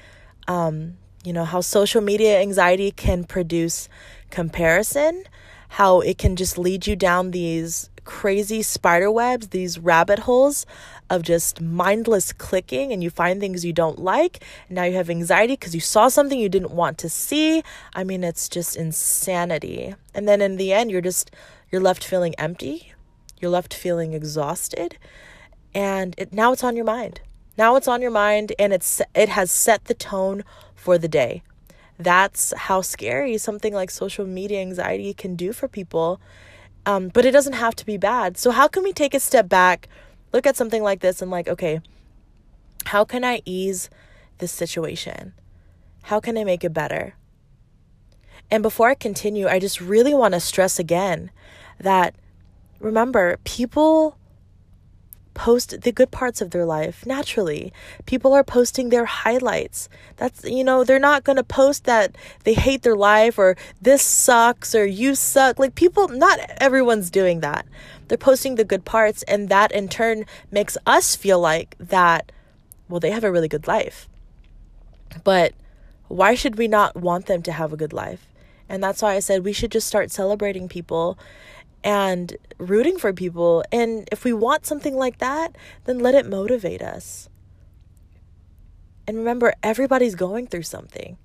um, 0.47 0.97
you 1.27 1.33
know, 1.33 1.43
how 1.43 1.59
social 1.59 1.99
media 1.99 2.39
anxiety 2.39 2.89
can 2.89 3.25
produce 3.25 3.89
comparison, 4.29 5.25
how 5.67 5.99
it 5.99 6.17
can 6.17 6.37
just 6.37 6.57
lead 6.57 6.87
you 6.87 6.95
down 6.95 7.31
these 7.31 7.89
crazy 8.05 8.61
spider 8.61 9.11
webs, 9.11 9.49
these 9.49 9.77
rabbit 9.77 10.19
holes 10.19 10.65
of 11.09 11.23
just 11.23 11.59
mindless 11.59 12.31
clicking, 12.31 12.93
and 12.93 13.03
you 13.03 13.09
find 13.09 13.41
things 13.41 13.65
you 13.65 13.73
don't 13.73 13.99
like. 13.99 14.41
And 14.69 14.77
now 14.77 14.85
you 14.85 14.95
have 14.95 15.09
anxiety 15.09 15.53
because 15.53 15.75
you 15.75 15.81
saw 15.81 16.07
something 16.07 16.39
you 16.39 16.47
didn't 16.47 16.71
want 16.71 16.97
to 16.99 17.09
see. 17.09 17.61
I 17.93 18.05
mean, 18.05 18.23
it's 18.23 18.47
just 18.47 18.77
insanity. 18.77 19.95
And 20.15 20.29
then 20.29 20.39
in 20.41 20.55
the 20.55 20.71
end, 20.71 20.91
you're 20.91 21.01
just 21.01 21.31
you're 21.69 21.81
left 21.81 22.05
feeling 22.05 22.35
empty, 22.35 22.93
you're 23.41 23.51
left 23.51 23.73
feeling 23.73 24.13
exhausted, 24.13 24.97
and 25.75 26.15
it, 26.17 26.31
now 26.31 26.53
it's 26.53 26.63
on 26.63 26.77
your 26.77 26.85
mind. 26.85 27.19
Now 27.57 27.75
it's 27.75 27.87
on 27.87 28.01
your 28.01 28.11
mind 28.11 28.53
and 28.59 28.71
it's 28.71 29.01
it 29.15 29.29
has 29.29 29.51
set 29.51 29.85
the 29.85 29.93
tone 29.93 30.43
for 30.75 30.97
the 30.97 31.07
day. 31.07 31.43
That's 31.99 32.53
how 32.55 32.81
scary 32.81 33.37
something 33.37 33.73
like 33.73 33.89
social 33.89 34.27
media 34.27 34.61
anxiety 34.61 35.13
can 35.13 35.35
do 35.35 35.51
for 35.51 35.67
people. 35.67 36.21
Um, 36.85 37.09
but 37.09 37.25
it 37.25 37.31
doesn't 37.31 37.53
have 37.53 37.75
to 37.77 37.85
be 37.85 37.97
bad. 37.97 38.37
So 38.37 38.51
how 38.51 38.67
can 38.67 38.83
we 38.83 38.93
take 38.93 39.13
a 39.13 39.19
step 39.19 39.49
back, 39.49 39.89
look 40.31 40.45
at 40.45 40.55
something 40.55 40.83
like 40.83 41.01
this 41.01 41.21
and 41.21 41.31
like, 41.31 41.47
okay, 41.47 41.81
how 42.85 43.03
can 43.03 43.25
I 43.25 43.41
ease 43.43 43.89
this 44.37 44.51
situation? 44.51 45.33
How 46.03 46.19
can 46.19 46.37
I 46.37 46.43
make 46.43 46.63
it 46.63 46.73
better? 46.73 47.15
And 48.49 48.63
before 48.63 48.89
I 48.89 48.95
continue, 48.95 49.47
I 49.47 49.59
just 49.59 49.81
really 49.81 50.13
want 50.13 50.33
to 50.33 50.39
stress 50.39 50.79
again 50.79 51.31
that 51.79 52.15
remember, 52.79 53.37
people 53.43 54.17
post 55.37 55.81
the 55.81 55.91
good 55.91 56.09
parts 56.09 56.41
of 56.41 56.49
their 56.49 56.65
life 56.65 57.05
naturally. 57.05 57.71
People 58.07 58.33
are 58.33 58.43
posting 58.43 58.89
their 58.89 59.05
highlights. 59.05 59.87
That's, 60.15 60.43
you 60.43 60.63
know, 60.63 60.83
they're 60.83 60.97
not 60.97 61.23
going 61.23 61.35
to 61.35 61.43
post 61.43 61.85
that 61.85 62.15
they 62.43 62.55
hate 62.55 62.81
their 62.81 62.95
life 62.95 63.37
or 63.37 63.55
this 63.79 64.01
sucks 64.01 64.73
or 64.73 64.83
you 64.83 65.13
suck. 65.13 65.59
Like, 65.59 65.75
people, 65.75 66.07
not 66.07 66.39
everyone's 66.57 67.11
doing 67.11 67.41
that. 67.41 67.67
They're 68.07 68.17
posting 68.17 68.55
the 68.55 68.63
good 68.63 68.83
parts, 68.83 69.21
and 69.23 69.49
that 69.49 69.71
in 69.71 69.89
turn 69.89 70.25
makes 70.49 70.75
us 70.87 71.15
feel 71.15 71.39
like 71.39 71.75
that, 71.77 72.31
well, 72.89 72.99
they 72.99 73.11
have 73.11 73.23
a 73.23 73.31
really 73.31 73.49
good 73.49 73.67
life. 73.67 74.09
But 75.23 75.53
why 76.07 76.33
should 76.33 76.57
we 76.57 76.67
not 76.67 76.95
want 76.95 77.27
them 77.27 77.43
to 77.43 77.51
have 77.51 77.71
a 77.71 77.77
good 77.77 77.93
life? 77.93 78.25
And 78.67 78.81
that's 78.81 79.03
why 79.03 79.13
I 79.13 79.19
said 79.19 79.43
we 79.43 79.53
should 79.53 79.71
just 79.71 79.87
start 79.87 80.09
celebrating 80.09 80.67
people 80.67 81.17
and 81.83 82.35
rooting 82.57 82.97
for 82.97 83.13
people. 83.13 83.63
And 83.71 84.07
if 84.11 84.23
we 84.23 84.33
want 84.33 84.65
something 84.65 84.95
like 84.95 85.19
that, 85.19 85.55
then 85.85 85.99
let 85.99 86.15
it 86.15 86.25
motivate 86.25 86.81
us. 86.81 87.29
And 89.07 89.17
remember, 89.17 89.53
everybody's 89.63 90.15
going 90.15 90.47
through 90.47 90.63
something. 90.63 91.17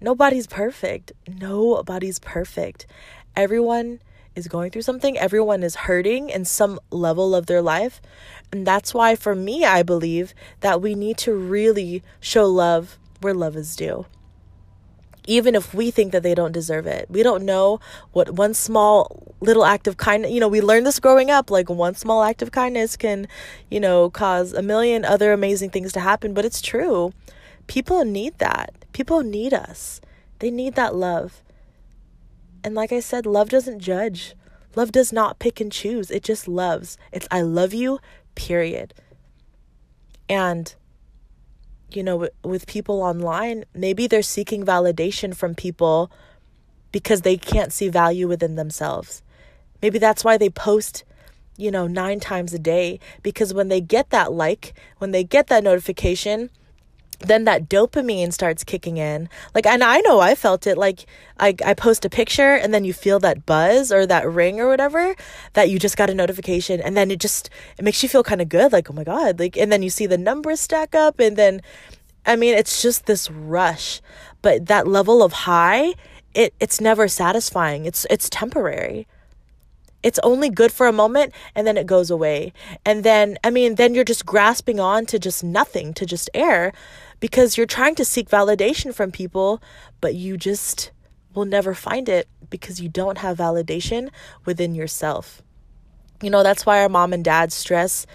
Nobody's 0.00 0.46
perfect. 0.46 1.12
Nobody's 1.28 2.18
perfect. 2.18 2.86
Everyone 3.34 4.00
is 4.34 4.48
going 4.48 4.70
through 4.70 4.82
something. 4.82 5.18
Everyone 5.18 5.62
is 5.62 5.74
hurting 5.74 6.30
in 6.30 6.44
some 6.44 6.80
level 6.90 7.34
of 7.34 7.46
their 7.46 7.62
life. 7.62 8.00
And 8.50 8.66
that's 8.66 8.94
why, 8.94 9.16
for 9.16 9.34
me, 9.34 9.64
I 9.64 9.82
believe 9.82 10.34
that 10.60 10.80
we 10.80 10.94
need 10.94 11.18
to 11.18 11.34
really 11.34 12.02
show 12.20 12.46
love 12.46 12.98
where 13.20 13.34
love 13.34 13.56
is 13.56 13.76
due 13.76 14.06
even 15.26 15.54
if 15.54 15.72
we 15.72 15.90
think 15.90 16.12
that 16.12 16.22
they 16.22 16.34
don't 16.34 16.52
deserve 16.52 16.86
it. 16.86 17.08
We 17.08 17.22
don't 17.22 17.44
know 17.44 17.80
what 18.12 18.30
one 18.30 18.54
small 18.54 19.34
little 19.40 19.64
act 19.64 19.86
of 19.86 19.96
kindness, 19.96 20.32
you 20.32 20.40
know, 20.40 20.48
we 20.48 20.60
learned 20.60 20.86
this 20.86 20.98
growing 20.98 21.30
up, 21.30 21.50
like 21.50 21.68
one 21.68 21.94
small 21.94 22.22
act 22.22 22.42
of 22.42 22.50
kindness 22.50 22.96
can, 22.96 23.28
you 23.70 23.80
know, 23.80 24.10
cause 24.10 24.52
a 24.52 24.62
million 24.62 25.04
other 25.04 25.32
amazing 25.32 25.70
things 25.70 25.92
to 25.92 26.00
happen, 26.00 26.34
but 26.34 26.44
it's 26.44 26.60
true. 26.60 27.12
People 27.66 28.04
need 28.04 28.38
that. 28.38 28.74
People 28.92 29.22
need 29.22 29.54
us. 29.54 30.00
They 30.40 30.50
need 30.50 30.74
that 30.74 30.94
love. 30.94 31.42
And 32.64 32.74
like 32.74 32.92
I 32.92 33.00
said, 33.00 33.26
love 33.26 33.48
doesn't 33.48 33.80
judge. 33.80 34.34
Love 34.74 34.92
does 34.92 35.12
not 35.12 35.38
pick 35.38 35.60
and 35.60 35.70
choose. 35.70 36.10
It 36.10 36.22
just 36.22 36.48
loves. 36.48 36.96
It's 37.12 37.28
I 37.30 37.42
love 37.42 37.74
you, 37.74 38.00
period. 38.34 38.94
And 40.28 40.74
you 41.96 42.02
know, 42.02 42.28
with 42.42 42.66
people 42.66 43.02
online, 43.02 43.64
maybe 43.74 44.06
they're 44.06 44.22
seeking 44.22 44.64
validation 44.64 45.34
from 45.34 45.54
people 45.54 46.10
because 46.92 47.22
they 47.22 47.36
can't 47.36 47.72
see 47.72 47.88
value 47.88 48.28
within 48.28 48.56
themselves. 48.56 49.22
Maybe 49.80 49.98
that's 49.98 50.24
why 50.24 50.36
they 50.36 50.50
post, 50.50 51.04
you 51.56 51.70
know, 51.70 51.86
nine 51.86 52.20
times 52.20 52.52
a 52.52 52.58
day 52.58 53.00
because 53.22 53.52
when 53.52 53.68
they 53.68 53.80
get 53.80 54.10
that 54.10 54.32
like, 54.32 54.74
when 54.98 55.10
they 55.10 55.24
get 55.24 55.48
that 55.48 55.64
notification, 55.64 56.50
then 57.22 57.44
that 57.44 57.68
dopamine 57.68 58.32
starts 58.32 58.64
kicking 58.64 58.96
in. 58.96 59.28
Like, 59.54 59.66
and 59.66 59.82
I 59.82 60.00
know 60.00 60.20
I 60.20 60.34
felt 60.34 60.66
it. 60.66 60.78
Like, 60.78 61.06
I, 61.38 61.54
I 61.64 61.74
post 61.74 62.04
a 62.04 62.10
picture 62.10 62.54
and 62.54 62.72
then 62.72 62.84
you 62.84 62.92
feel 62.92 63.18
that 63.20 63.46
buzz 63.46 63.92
or 63.92 64.06
that 64.06 64.30
ring 64.30 64.60
or 64.60 64.68
whatever 64.68 65.14
that 65.54 65.70
you 65.70 65.78
just 65.78 65.96
got 65.96 66.10
a 66.10 66.14
notification. 66.14 66.80
And 66.80 66.96
then 66.96 67.10
it 67.10 67.20
just, 67.20 67.50
it 67.78 67.84
makes 67.84 68.02
you 68.02 68.08
feel 68.08 68.22
kind 68.22 68.40
of 68.40 68.48
good. 68.48 68.72
Like, 68.72 68.90
oh 68.90 68.94
my 68.94 69.04
God. 69.04 69.38
Like, 69.38 69.56
and 69.56 69.70
then 69.70 69.82
you 69.82 69.90
see 69.90 70.06
the 70.06 70.18
numbers 70.18 70.60
stack 70.60 70.94
up. 70.94 71.20
And 71.20 71.36
then, 71.36 71.62
I 72.26 72.36
mean, 72.36 72.54
it's 72.54 72.82
just 72.82 73.06
this 73.06 73.30
rush. 73.30 74.00
But 74.42 74.66
that 74.66 74.86
level 74.86 75.22
of 75.22 75.32
high, 75.32 75.94
it, 76.34 76.54
it's 76.60 76.80
never 76.80 77.08
satisfying. 77.08 77.84
It's, 77.86 78.06
it's 78.10 78.28
temporary 78.30 79.06
it's 80.02 80.18
only 80.22 80.50
good 80.50 80.72
for 80.72 80.86
a 80.86 80.92
moment 80.92 81.32
and 81.54 81.66
then 81.66 81.76
it 81.76 81.86
goes 81.86 82.10
away. 82.10 82.52
And 82.84 83.04
then, 83.04 83.38
I 83.44 83.50
mean, 83.50 83.76
then 83.76 83.94
you're 83.94 84.04
just 84.04 84.26
grasping 84.26 84.80
on 84.80 85.06
to 85.06 85.18
just 85.18 85.44
nothing, 85.44 85.94
to 85.94 86.06
just 86.06 86.28
air 86.34 86.72
because 87.20 87.56
you're 87.56 87.66
trying 87.66 87.94
to 87.94 88.04
seek 88.04 88.28
validation 88.28 88.94
from 88.94 89.12
people, 89.12 89.62
but 90.00 90.14
you 90.14 90.36
just 90.36 90.90
will 91.34 91.44
never 91.44 91.74
find 91.74 92.08
it 92.08 92.28
because 92.50 92.80
you 92.80 92.88
don't 92.88 93.18
have 93.18 93.38
validation 93.38 94.10
within 94.44 94.74
yourself. 94.74 95.42
You 96.20 96.30
know, 96.30 96.42
that's 96.42 96.66
why 96.66 96.82
our 96.82 96.88
mom 96.88 97.12
and 97.12 97.24
dad 97.24 97.52
stress, 97.52 98.06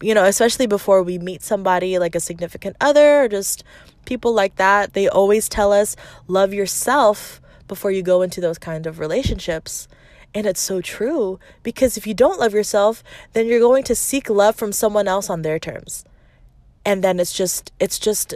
you 0.00 0.14
know, 0.14 0.24
especially 0.24 0.66
before 0.66 1.02
we 1.02 1.18
meet 1.18 1.42
somebody 1.42 1.98
like 1.98 2.14
a 2.14 2.20
significant 2.20 2.76
other 2.80 3.24
or 3.24 3.28
just 3.28 3.64
people 4.04 4.32
like 4.32 4.56
that. 4.56 4.94
They 4.94 5.08
always 5.08 5.48
tell 5.48 5.72
us, 5.72 5.96
love 6.28 6.52
yourself 6.52 7.40
before 7.68 7.90
you 7.90 8.02
go 8.02 8.22
into 8.22 8.40
those 8.40 8.58
kind 8.58 8.86
of 8.86 8.98
relationships. 8.98 9.88
And 10.34 10.46
it's 10.46 10.60
so 10.60 10.80
true 10.80 11.38
because 11.62 11.96
if 11.96 12.06
you 12.06 12.14
don't 12.14 12.40
love 12.40 12.54
yourself, 12.54 13.04
then 13.32 13.46
you're 13.46 13.60
going 13.60 13.84
to 13.84 13.94
seek 13.94 14.30
love 14.30 14.56
from 14.56 14.72
someone 14.72 15.06
else 15.06 15.28
on 15.28 15.42
their 15.42 15.58
terms 15.58 16.04
and 16.84 17.02
then 17.02 17.20
it's 17.20 17.32
just 17.32 17.72
it's 17.78 17.98
just 17.98 18.34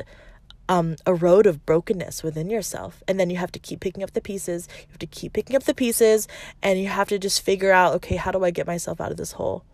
um, 0.69 0.97
a 1.07 1.15
road 1.15 1.47
of 1.47 1.65
brokenness 1.65 2.25
within 2.25 2.50
yourself. 2.50 3.03
And 3.07 3.21
then 3.21 3.31
you 3.31 3.37
have 3.37 3.53
to 3.53 3.59
keep 3.61 3.81
picking 3.81 4.03
up 4.03 4.15
the 4.15 4.21
pieces. 4.21 4.69
You 4.81 4.87
have 4.91 4.99
to 4.99 5.07
keep 5.07 5.33
picking 5.33 5.55
up 5.55 5.62
the 5.62 5.75
pieces, 5.75 6.26
and 6.61 6.79
you 6.79 6.88
have 6.88 7.09
to 7.11 7.19
just 7.19 7.43
figure 7.43 7.73
out 7.73 7.95
okay, 7.95 8.17
how 8.17 8.33
do 8.33 8.45
I 8.45 8.50
get 8.50 8.67
myself 8.67 9.00
out 9.00 9.11
of 9.11 9.17
this 9.17 9.33
hole? 9.33 9.65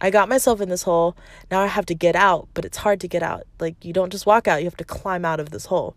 I 0.00 0.10
got 0.10 0.28
myself 0.28 0.60
in 0.60 0.68
this 0.68 0.82
hole. 0.82 1.16
Now 1.50 1.60
I 1.60 1.66
have 1.66 1.86
to 1.86 1.94
get 1.94 2.16
out, 2.16 2.48
but 2.54 2.64
it's 2.64 2.78
hard 2.78 3.00
to 3.00 3.08
get 3.08 3.22
out. 3.22 3.44
Like, 3.60 3.84
you 3.84 3.92
don't 3.92 4.10
just 4.10 4.26
walk 4.26 4.48
out, 4.48 4.58
you 4.58 4.64
have 4.64 4.76
to 4.78 4.84
climb 4.84 5.24
out 5.24 5.38
of 5.38 5.50
this 5.50 5.66
hole. 5.66 5.94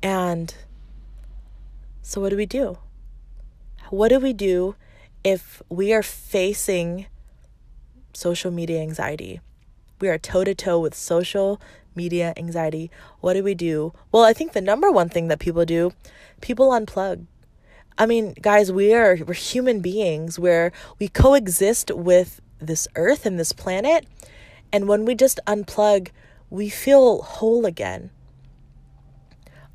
And 0.00 0.54
so, 2.06 2.20
what 2.20 2.28
do 2.28 2.36
we 2.36 2.46
do? 2.46 2.78
What 3.90 4.08
do 4.08 4.20
we 4.20 4.32
do 4.32 4.76
if 5.24 5.62
we 5.68 5.92
are 5.92 6.02
facing 6.02 7.06
social 8.16 8.50
media 8.50 8.80
anxiety. 8.80 9.40
We 10.00 10.08
are 10.08 10.18
toe 10.18 10.44
to 10.44 10.54
toe 10.54 10.78
with 10.78 10.94
social 10.94 11.60
media 11.94 12.34
anxiety. 12.36 12.90
What 13.20 13.34
do 13.34 13.42
we 13.42 13.54
do? 13.54 13.92
Well, 14.12 14.24
I 14.24 14.32
think 14.32 14.52
the 14.52 14.60
number 14.60 14.90
one 14.90 15.08
thing 15.08 15.28
that 15.28 15.38
people 15.38 15.64
do, 15.64 15.92
people 16.40 16.70
unplug. 16.70 17.26
I 17.96 18.06
mean, 18.06 18.34
guys, 18.40 18.72
we 18.72 18.92
are 18.92 19.18
we're 19.26 19.34
human 19.34 19.80
beings 19.80 20.38
where 20.38 20.72
we 20.98 21.08
coexist 21.08 21.90
with 21.92 22.40
this 22.58 22.88
earth 22.96 23.24
and 23.24 23.38
this 23.38 23.52
planet, 23.52 24.06
and 24.72 24.88
when 24.88 25.04
we 25.04 25.14
just 25.14 25.38
unplug, 25.46 26.08
we 26.50 26.68
feel 26.68 27.22
whole 27.22 27.64
again. 27.64 28.10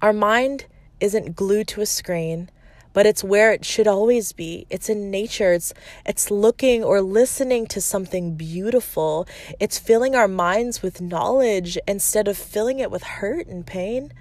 Our 0.01 0.13
mind 0.13 0.65
isn't 0.99 1.35
glued 1.35 1.67
to 1.69 1.81
a 1.81 1.85
screen, 1.85 2.49
but 2.93 3.05
it's 3.05 3.23
where 3.23 3.51
it 3.51 3.65
should 3.65 3.87
always 3.87 4.31
be. 4.31 4.65
It's 4.69 4.89
in 4.89 5.11
nature. 5.11 5.53
It's 5.53 5.73
it's 6.05 6.31
looking 6.31 6.83
or 6.83 7.01
listening 7.01 7.67
to 7.67 7.81
something 7.81 8.35
beautiful. 8.35 9.27
It's 9.59 9.77
filling 9.77 10.15
our 10.15 10.27
minds 10.27 10.81
with 10.81 11.01
knowledge 11.01 11.77
instead 11.87 12.27
of 12.27 12.37
filling 12.37 12.79
it 12.79 12.91
with 12.91 13.03
hurt 13.03 13.47
and 13.47 13.65
pain. 13.65 14.11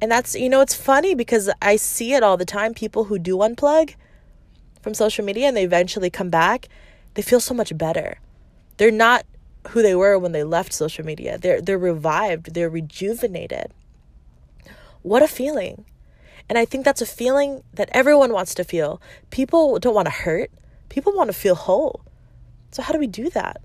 And 0.00 0.10
that's 0.10 0.34
you 0.34 0.48
know, 0.48 0.60
it's 0.60 0.74
funny 0.74 1.14
because 1.14 1.50
I 1.60 1.76
see 1.76 2.14
it 2.14 2.22
all 2.22 2.36
the 2.36 2.44
time 2.44 2.72
people 2.74 3.04
who 3.04 3.18
do 3.18 3.36
unplug 3.38 3.94
from 4.80 4.94
social 4.94 5.24
media 5.24 5.48
and 5.48 5.56
they 5.56 5.64
eventually 5.64 6.10
come 6.10 6.30
back, 6.30 6.68
they 7.14 7.22
feel 7.22 7.40
so 7.40 7.52
much 7.52 7.76
better. 7.76 8.18
They're 8.76 8.90
not 8.90 9.26
who 9.68 9.82
they 9.82 9.94
were 9.94 10.18
when 10.18 10.32
they 10.32 10.44
left 10.44 10.72
social 10.72 11.04
media. 11.04 11.36
They're 11.36 11.60
they're 11.60 11.78
revived, 11.78 12.54
they're 12.54 12.70
rejuvenated. 12.70 13.72
What 15.02 15.22
a 15.22 15.28
feeling. 15.28 15.84
And 16.48 16.58
I 16.58 16.64
think 16.64 16.84
that's 16.84 17.00
a 17.00 17.06
feeling 17.06 17.62
that 17.74 17.88
everyone 17.92 18.32
wants 18.32 18.54
to 18.56 18.64
feel. 18.64 19.00
People 19.30 19.78
don't 19.78 19.94
want 19.94 20.06
to 20.06 20.12
hurt, 20.12 20.50
people 20.88 21.12
want 21.14 21.28
to 21.28 21.32
feel 21.32 21.54
whole. 21.54 22.02
So, 22.72 22.82
how 22.82 22.92
do 22.92 22.98
we 22.98 23.06
do 23.06 23.30
that? 23.30 23.60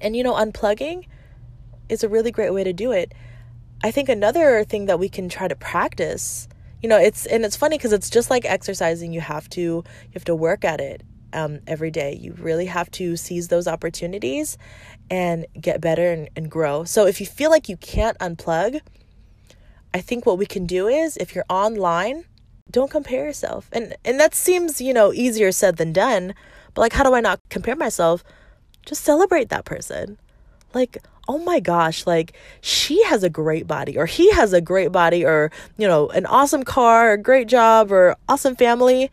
And 0.00 0.16
you 0.16 0.22
know, 0.22 0.34
unplugging 0.34 1.06
is 1.88 2.02
a 2.02 2.08
really 2.08 2.30
great 2.30 2.52
way 2.52 2.64
to 2.64 2.72
do 2.72 2.92
it. 2.92 3.12
I 3.84 3.90
think 3.90 4.08
another 4.08 4.64
thing 4.64 4.86
that 4.86 4.98
we 4.98 5.08
can 5.08 5.28
try 5.28 5.48
to 5.48 5.54
practice, 5.54 6.48
you 6.82 6.88
know, 6.88 6.98
it's 6.98 7.26
and 7.26 7.44
it's 7.44 7.56
funny 7.56 7.76
because 7.76 7.92
it's 7.92 8.10
just 8.10 8.30
like 8.30 8.44
exercising. 8.44 9.12
You 9.12 9.20
have 9.20 9.48
to 9.50 9.60
you 9.60 9.84
have 10.14 10.24
to 10.24 10.34
work 10.34 10.64
at 10.64 10.80
it 10.80 11.02
um, 11.32 11.60
every 11.66 11.90
day. 11.90 12.14
You 12.14 12.34
really 12.38 12.66
have 12.66 12.90
to 12.92 13.16
seize 13.16 13.48
those 13.48 13.68
opportunities 13.68 14.56
and 15.10 15.46
get 15.60 15.80
better 15.80 16.10
and, 16.10 16.28
and 16.36 16.50
grow. 16.50 16.84
So 16.84 17.06
if 17.06 17.20
you 17.20 17.26
feel 17.26 17.50
like 17.50 17.68
you 17.68 17.76
can't 17.76 18.18
unplug, 18.18 18.80
I 19.96 20.02
think 20.02 20.26
what 20.26 20.36
we 20.36 20.44
can 20.44 20.66
do 20.66 20.88
is 20.88 21.16
if 21.16 21.34
you're 21.34 21.46
online, 21.48 22.26
don't 22.70 22.90
compare 22.90 23.24
yourself. 23.24 23.70
And 23.72 23.96
and 24.04 24.20
that 24.20 24.34
seems, 24.34 24.78
you 24.78 24.92
know, 24.92 25.10
easier 25.10 25.50
said 25.52 25.78
than 25.78 25.94
done. 25.94 26.34
But 26.74 26.82
like 26.82 26.92
how 26.92 27.02
do 27.02 27.14
I 27.14 27.22
not 27.22 27.40
compare 27.48 27.74
myself? 27.76 28.22
Just 28.84 29.02
celebrate 29.02 29.48
that 29.48 29.64
person. 29.64 30.18
Like, 30.74 30.98
oh 31.28 31.38
my 31.38 31.60
gosh, 31.60 32.06
like 32.06 32.34
she 32.60 33.02
has 33.04 33.22
a 33.22 33.30
great 33.30 33.66
body 33.66 33.96
or 33.96 34.04
he 34.04 34.30
has 34.32 34.52
a 34.52 34.60
great 34.60 34.92
body 34.92 35.24
or, 35.24 35.50
you 35.78 35.88
know, 35.88 36.10
an 36.10 36.26
awesome 36.26 36.62
car, 36.62 37.12
a 37.12 37.18
great 37.18 37.48
job 37.48 37.90
or 37.90 38.16
awesome 38.28 38.54
family. 38.54 39.10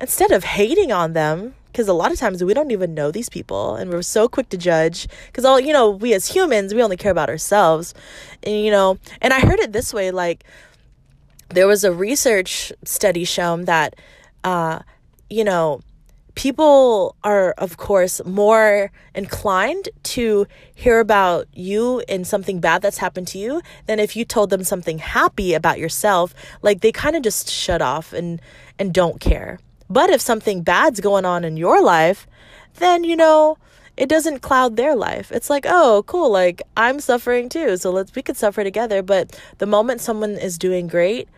Instead 0.00 0.32
of 0.32 0.42
hating 0.42 0.90
on 0.90 1.12
them, 1.12 1.54
because 1.76 1.88
a 1.88 1.92
lot 1.92 2.10
of 2.10 2.18
times 2.18 2.42
we 2.42 2.54
don't 2.54 2.70
even 2.70 2.94
know 2.94 3.10
these 3.10 3.28
people 3.28 3.74
and 3.74 3.90
we're 3.90 4.00
so 4.00 4.30
quick 4.30 4.48
to 4.48 4.56
judge 4.56 5.06
because 5.26 5.44
all 5.44 5.60
you 5.60 5.74
know 5.74 5.90
we 5.90 6.14
as 6.14 6.26
humans 6.26 6.72
we 6.72 6.82
only 6.82 6.96
care 6.96 7.12
about 7.12 7.28
ourselves. 7.28 7.92
And 8.44 8.64
you 8.64 8.70
know 8.70 8.98
and 9.20 9.34
i 9.34 9.40
heard 9.40 9.60
it 9.60 9.74
this 9.74 9.92
way 9.92 10.10
like 10.10 10.44
there 11.50 11.66
was 11.66 11.84
a 11.84 11.92
research 11.92 12.72
study 12.82 13.24
shown 13.24 13.66
that 13.66 13.94
uh 14.42 14.78
you 15.28 15.44
know 15.44 15.82
people 16.34 17.14
are 17.22 17.50
of 17.58 17.76
course 17.76 18.24
more 18.24 18.90
inclined 19.14 19.90
to 20.14 20.46
hear 20.74 20.98
about 20.98 21.46
you 21.52 22.00
and 22.08 22.26
something 22.26 22.58
bad 22.58 22.80
that's 22.80 22.98
happened 22.98 23.28
to 23.28 23.38
you 23.38 23.60
than 23.84 24.00
if 24.00 24.16
you 24.16 24.24
told 24.24 24.48
them 24.48 24.64
something 24.64 24.96
happy 24.98 25.52
about 25.52 25.78
yourself. 25.78 26.34
Like 26.62 26.80
they 26.80 26.92
kind 26.92 27.16
of 27.16 27.22
just 27.22 27.50
shut 27.50 27.82
off 27.82 28.14
and 28.14 28.40
and 28.78 28.94
don't 28.94 29.20
care 29.20 29.58
but 29.88 30.10
if 30.10 30.20
something 30.20 30.62
bad's 30.62 31.00
going 31.00 31.24
on 31.24 31.44
in 31.44 31.56
your 31.56 31.82
life, 31.82 32.26
then, 32.74 33.04
you 33.04 33.16
know, 33.16 33.58
it 33.96 34.08
doesn't 34.08 34.40
cloud 34.40 34.76
their 34.76 34.94
life. 34.94 35.32
It's 35.32 35.48
like, 35.48 35.64
oh, 35.66 36.04
cool, 36.06 36.30
like 36.30 36.62
I'm 36.76 37.00
suffering 37.00 37.48
too. 37.48 37.76
So 37.76 37.90
let's 37.90 38.14
we 38.14 38.22
could 38.22 38.36
suffer 38.36 38.62
together. 38.62 39.02
But 39.02 39.38
the 39.58 39.66
moment 39.66 40.00
someone 40.00 40.32
is 40.32 40.58
doing 40.58 40.86
great, 40.86 41.28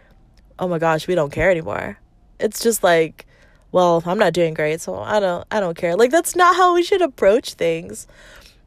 oh 0.59 0.69
my 0.69 0.79
gosh, 0.79 1.07
we 1.07 1.15
don't 1.15 1.33
care 1.33 1.51
anymore. 1.51 1.99
It's 2.41 2.63
just 2.63 2.83
like, 2.83 3.27
well, 3.71 4.03
I'm 4.07 4.19
not 4.19 4.33
doing 4.33 4.55
great, 4.55 4.81
so 4.81 4.99
I 4.99 5.21
don't 5.21 5.47
I 5.51 5.61
don't 5.61 5.77
care. 5.77 5.95
Like 5.95 6.11
that's 6.11 6.35
not 6.35 6.57
how 6.57 6.75
we 6.75 6.83
should 6.83 7.03
approach 7.03 7.55
things. 7.55 8.09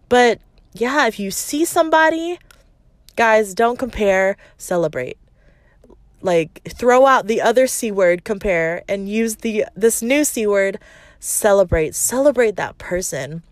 But 0.08 0.40
yeah, 0.74 1.08
if 1.08 1.20
you 1.20 1.32
see 1.32 1.66
somebody, 1.66 2.40
guys, 3.18 3.54
don't 3.54 3.78
compare, 3.78 4.38
celebrate 4.58 5.18
like 6.22 6.62
throw 6.70 7.06
out 7.06 7.28
the 7.28 7.42
other 7.42 7.68
c 7.68 7.92
word 7.92 8.24
compare 8.24 8.84
and 8.88 9.10
use 9.10 9.38
the 9.38 9.66
this 9.76 10.02
new 10.02 10.24
c 10.24 10.46
word 10.48 10.80
celebrate. 11.20 11.96
Celebrate 11.96 12.56
that 12.58 12.78
person 12.78 13.44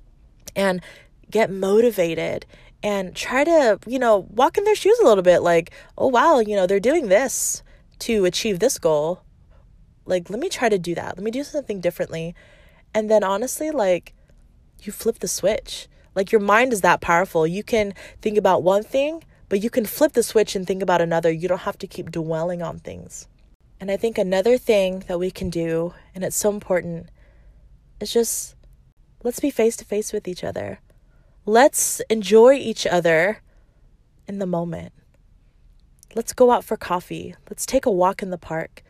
and 0.55 0.81
get 1.31 1.51
motivated 1.51 2.45
and 2.81 3.15
try 3.15 3.43
to 3.43 3.79
you 3.85 3.99
know 3.99 4.27
walk 4.29 4.57
in 4.57 4.63
their 4.63 4.75
shoes 4.75 4.99
a 4.99 5.05
little 5.05 5.23
bit 5.23 5.41
like 5.41 5.71
oh 5.97 6.07
wow 6.07 6.39
you 6.39 6.55
know 6.55 6.65
they're 6.65 6.79
doing 6.79 7.07
this 7.07 7.61
to 7.99 8.25
achieve 8.25 8.59
this 8.59 8.79
goal. 8.79 9.21
Like 10.05 10.29
let 10.29 10.39
me 10.39 10.49
try 10.49 10.69
to 10.69 10.79
do 10.79 10.95
that. 10.95 11.17
Let 11.17 11.23
me 11.23 11.31
do 11.31 11.43
something 11.43 11.79
differently. 11.79 12.35
And 12.93 13.09
then 13.09 13.23
honestly 13.23 13.71
like 13.71 14.13
you 14.81 14.91
flip 14.91 15.19
the 15.19 15.27
switch. 15.27 15.87
Like 16.15 16.31
your 16.31 16.41
mind 16.41 16.73
is 16.73 16.81
that 16.81 17.01
powerful. 17.01 17.45
You 17.45 17.63
can 17.63 17.93
think 18.21 18.37
about 18.37 18.63
one 18.63 18.83
thing 18.83 19.23
but 19.49 19.63
you 19.63 19.69
can 19.71 19.85
flip 19.85 20.13
the 20.13 20.23
switch 20.23 20.55
and 20.55 20.65
think 20.65 20.81
about 20.81 21.01
another. 21.01 21.31
You 21.31 21.47
don't 21.47 21.61
have 21.61 21.79
to 21.79 21.87
keep 21.87 22.11
dwelling 22.11 22.61
on 22.61 22.79
things. 22.79 23.27
And 23.79 23.89
I 23.89 23.97
think 23.97 24.17
another 24.17 24.57
thing 24.57 25.03
that 25.07 25.19
we 25.19 25.31
can 25.31 25.49
do, 25.49 25.93
and 26.13 26.23
it's 26.23 26.35
so 26.35 26.51
important, 26.51 27.09
is 27.99 28.13
just 28.13 28.55
let's 29.23 29.39
be 29.39 29.49
face 29.49 29.75
to 29.77 29.85
face 29.85 30.13
with 30.13 30.27
each 30.27 30.43
other. 30.43 30.79
Let's 31.45 31.99
enjoy 32.09 32.53
each 32.53 32.85
other 32.85 33.41
in 34.27 34.37
the 34.37 34.45
moment. 34.45 34.93
Let's 36.13 36.33
go 36.33 36.51
out 36.51 36.63
for 36.63 36.77
coffee. 36.77 37.35
Let's 37.49 37.65
take 37.65 37.85
a 37.85 37.91
walk 37.91 38.21
in 38.21 38.29
the 38.29 38.37
park. 38.37 38.83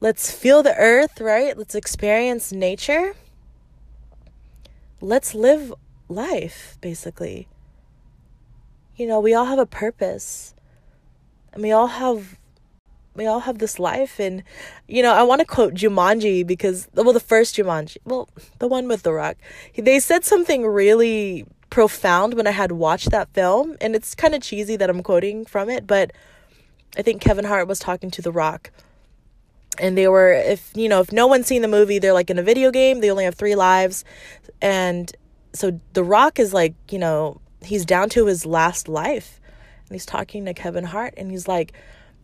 Let's 0.00 0.30
feel 0.30 0.62
the 0.62 0.76
earth, 0.76 1.20
right? 1.20 1.56
Let's 1.56 1.74
experience 1.74 2.52
nature. 2.52 3.14
Let's 5.00 5.34
live 5.34 5.72
life, 6.08 6.76
basically 6.80 7.48
you 8.98 9.06
know, 9.06 9.20
we 9.20 9.32
all 9.32 9.46
have 9.46 9.58
a 9.58 9.66
purpose. 9.66 10.54
And 11.52 11.62
we 11.62 11.72
all 11.72 11.86
have 11.86 12.38
we 13.14 13.26
all 13.26 13.40
have 13.40 13.58
this 13.58 13.80
life 13.80 14.20
and 14.20 14.44
you 14.86 15.02
know, 15.02 15.12
I 15.12 15.24
want 15.24 15.40
to 15.40 15.44
quote 15.44 15.74
Jumanji 15.74 16.46
because 16.46 16.88
well 16.94 17.12
the 17.12 17.20
first 17.20 17.56
Jumanji, 17.56 17.96
well, 18.04 18.28
the 18.58 18.68
one 18.68 18.86
with 18.86 19.02
the 19.02 19.12
rock. 19.12 19.36
They 19.76 19.98
said 19.98 20.24
something 20.24 20.66
really 20.66 21.46
profound 21.70 22.34
when 22.34 22.46
I 22.46 22.52
had 22.52 22.72
watched 22.72 23.10
that 23.10 23.32
film 23.34 23.76
and 23.80 23.96
it's 23.96 24.14
kind 24.14 24.34
of 24.34 24.42
cheesy 24.42 24.76
that 24.76 24.90
I'm 24.90 25.02
quoting 25.02 25.44
from 25.46 25.68
it, 25.68 25.86
but 25.86 26.12
I 26.96 27.02
think 27.02 27.20
Kevin 27.20 27.44
Hart 27.44 27.66
was 27.66 27.78
talking 27.78 28.10
to 28.12 28.22
the 28.22 28.32
rock 28.32 28.70
and 29.78 29.96
they 29.96 30.08
were 30.08 30.32
if 30.32 30.70
you 30.74 30.88
know 30.88 31.00
if 31.00 31.12
no 31.12 31.26
one's 31.26 31.46
seen 31.46 31.62
the 31.62 31.68
movie 31.68 31.98
they're 31.98 32.12
like 32.12 32.30
in 32.30 32.38
a 32.38 32.42
video 32.42 32.70
game 32.70 33.00
they 33.00 33.10
only 33.10 33.24
have 33.24 33.34
three 33.34 33.54
lives 33.54 34.04
and 34.60 35.12
so 35.52 35.80
the 35.92 36.02
rock 36.02 36.38
is 36.38 36.52
like 36.52 36.74
you 36.90 36.98
know 36.98 37.40
he's 37.62 37.84
down 37.84 38.08
to 38.10 38.26
his 38.26 38.46
last 38.46 38.88
life. 38.88 39.40
And 39.88 39.94
he's 39.94 40.06
talking 40.06 40.44
to 40.44 40.54
Kevin 40.54 40.84
Hart 40.84 41.14
and 41.16 41.30
he's 41.30 41.48
like 41.48 41.72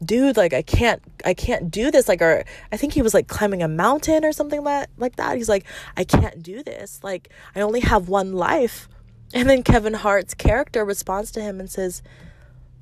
dude 0.05 0.37
like 0.37 0.53
I 0.53 0.63
can't 0.63 1.03
I 1.25 1.35
can't 1.35 1.71
do 1.71 1.91
this. 1.91 2.09
Like 2.09 2.21
or 2.21 2.45
I 2.71 2.77
think 2.77 2.93
he 2.93 3.03
was 3.03 3.15
like 3.15 3.29
climbing 3.29 3.63
a 3.63 3.69
mountain 3.69 4.25
or 4.25 4.33
something 4.33 4.63
like 4.63 4.89
like 4.97 5.17
that. 5.17 5.37
He's 5.37 5.49
like 5.49 5.65
I 5.97 6.05
can't 6.05 6.43
do 6.43 6.63
this. 6.63 7.01
Like 7.03 7.31
I 7.55 7.61
only 7.61 7.81
have 7.81 8.09
one 8.09 8.33
life. 8.33 8.89
And 9.33 9.49
then 9.49 9.63
Kevin 9.63 9.95
Hart's 9.95 10.35
character 10.35 10.85
responds 10.85 11.31
to 11.33 11.41
him 11.41 11.59
and 11.59 11.71
says 11.71 12.03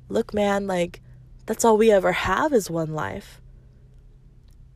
look 0.09 0.33
man 0.33 0.67
like 0.67 1.01
that's 1.45 1.63
all 1.65 1.77
we 1.77 1.91
ever 1.91 2.11
have 2.11 2.53
is 2.53 2.69
one 2.69 2.93
life 2.93 3.41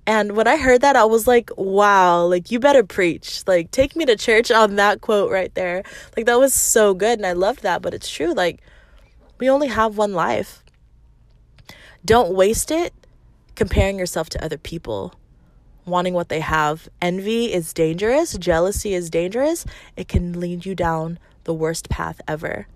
and 0.08 0.38
when 0.38 0.48
I 0.48 0.56
heard 0.56 0.80
that, 0.82 0.96
I 0.96 1.04
was 1.04 1.28
like, 1.28 1.52
wow, 1.58 2.24
like 2.26 2.50
you 2.50 2.62
better 2.62 2.82
preach. 2.82 3.44
Like 3.46 3.72
take 3.72 3.94
me 3.94 4.06
to 4.06 4.16
church 4.16 4.50
on 4.50 4.78
that 4.78 5.02
quote 5.02 5.30
right 5.30 5.54
there. 5.54 5.84
Like 6.16 6.26
that 6.28 6.40
was 6.40 6.54
so 6.54 6.94
good 6.94 7.20
and 7.20 7.26
I 7.26 7.34
loved 7.34 7.62
that, 7.64 7.82
but 7.82 7.94
it's 7.94 8.10
true. 8.10 8.34
Like 8.34 8.62
we 9.38 9.50
only 9.50 9.68
have 9.68 9.98
one 9.98 10.14
life. 10.14 10.64
Don't 12.06 12.34
waste 12.34 12.72
it 12.72 12.94
comparing 13.56 14.00
yourself 14.00 14.30
to 14.30 14.44
other 14.44 14.58
people, 14.58 15.14
wanting 15.86 16.14
what 16.14 16.30
they 16.30 16.40
have. 16.40 16.88
Envy 17.02 17.52
is 17.52 17.74
dangerous, 17.74 18.38
jealousy 18.38 18.94
is 18.94 19.10
dangerous. 19.10 19.66
It 19.98 20.08
can 20.08 20.40
lead 20.40 20.66
you 20.66 20.74
down 20.74 21.20
the 21.44 21.54
worst 21.54 21.90
path 21.90 22.22
ever 22.30 22.68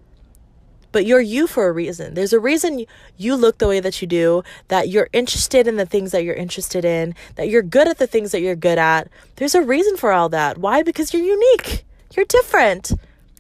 but 0.92 1.06
you're 1.06 1.22
you 1.22 1.48
for 1.48 1.68
a 1.68 1.72
reason. 1.72 2.14
There's 2.14 2.34
a 2.34 2.40
reason 2.40 2.86
you 3.18 3.36
look 3.36 3.58
the 3.58 3.68
way 3.68 3.80
that 3.80 4.02
you 4.02 4.08
do, 4.08 4.44
that 4.68 4.90
you're 4.90 5.10
interested 5.14 5.68
in 5.68 5.78
the 5.78 5.86
things 5.86 6.12
that 6.12 6.24
you're 6.24 6.36
interested 6.36 6.86
in, 6.86 7.16
that 7.36 7.50
you're 7.50 7.62
good 7.62 7.88
at 7.88 7.98
the 7.98 8.08
things 8.08 8.32
that 8.32 8.42
you're 8.42 8.56
good 8.56 8.78
at. 8.78 9.10
There's 9.38 9.56
a 9.56 9.62
reason 9.62 9.98
for 9.98 10.12
all 10.12 10.30
that. 10.30 10.58
Why? 10.58 10.84
Because 10.84 11.14
you're 11.14 11.24
unique. 11.24 11.86
You're 12.16 12.26
different. 12.26 12.92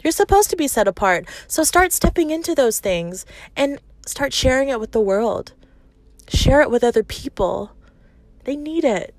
You're 0.03 0.11
supposed 0.11 0.49
to 0.49 0.55
be 0.55 0.67
set 0.67 0.87
apart. 0.87 1.27
So 1.47 1.63
start 1.63 1.91
stepping 1.91 2.31
into 2.31 2.55
those 2.55 2.79
things 2.79 3.25
and 3.55 3.79
start 4.05 4.33
sharing 4.33 4.69
it 4.69 4.79
with 4.79 4.91
the 4.91 5.01
world. 5.01 5.53
Share 6.27 6.61
it 6.61 6.71
with 6.71 6.83
other 6.83 7.03
people. 7.03 7.71
They 8.45 8.55
need 8.55 8.83
it. 8.83 9.13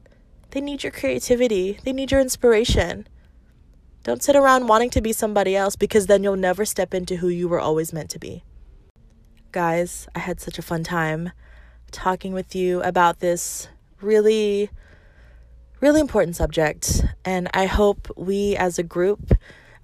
They 0.50 0.60
need 0.60 0.82
your 0.82 0.92
creativity. 0.92 1.78
They 1.84 1.92
need 1.92 2.10
your 2.10 2.20
inspiration. 2.20 3.06
Don't 4.02 4.22
sit 4.22 4.34
around 4.34 4.66
wanting 4.66 4.90
to 4.90 5.00
be 5.00 5.12
somebody 5.12 5.54
else 5.54 5.76
because 5.76 6.06
then 6.06 6.24
you'll 6.24 6.36
never 6.36 6.64
step 6.64 6.92
into 6.92 7.16
who 7.16 7.28
you 7.28 7.48
were 7.48 7.60
always 7.60 7.92
meant 7.92 8.10
to 8.10 8.18
be. 8.18 8.42
Guys, 9.52 10.08
I 10.14 10.18
had 10.20 10.40
such 10.40 10.58
a 10.58 10.62
fun 10.62 10.82
time 10.82 11.30
talking 11.92 12.32
with 12.32 12.54
you 12.54 12.82
about 12.82 13.20
this 13.20 13.68
really, 14.00 14.70
really 15.80 16.00
important 16.00 16.34
subject. 16.34 17.04
And 17.24 17.48
I 17.54 17.66
hope 17.66 18.10
we 18.16 18.56
as 18.56 18.78
a 18.78 18.82
group, 18.82 19.32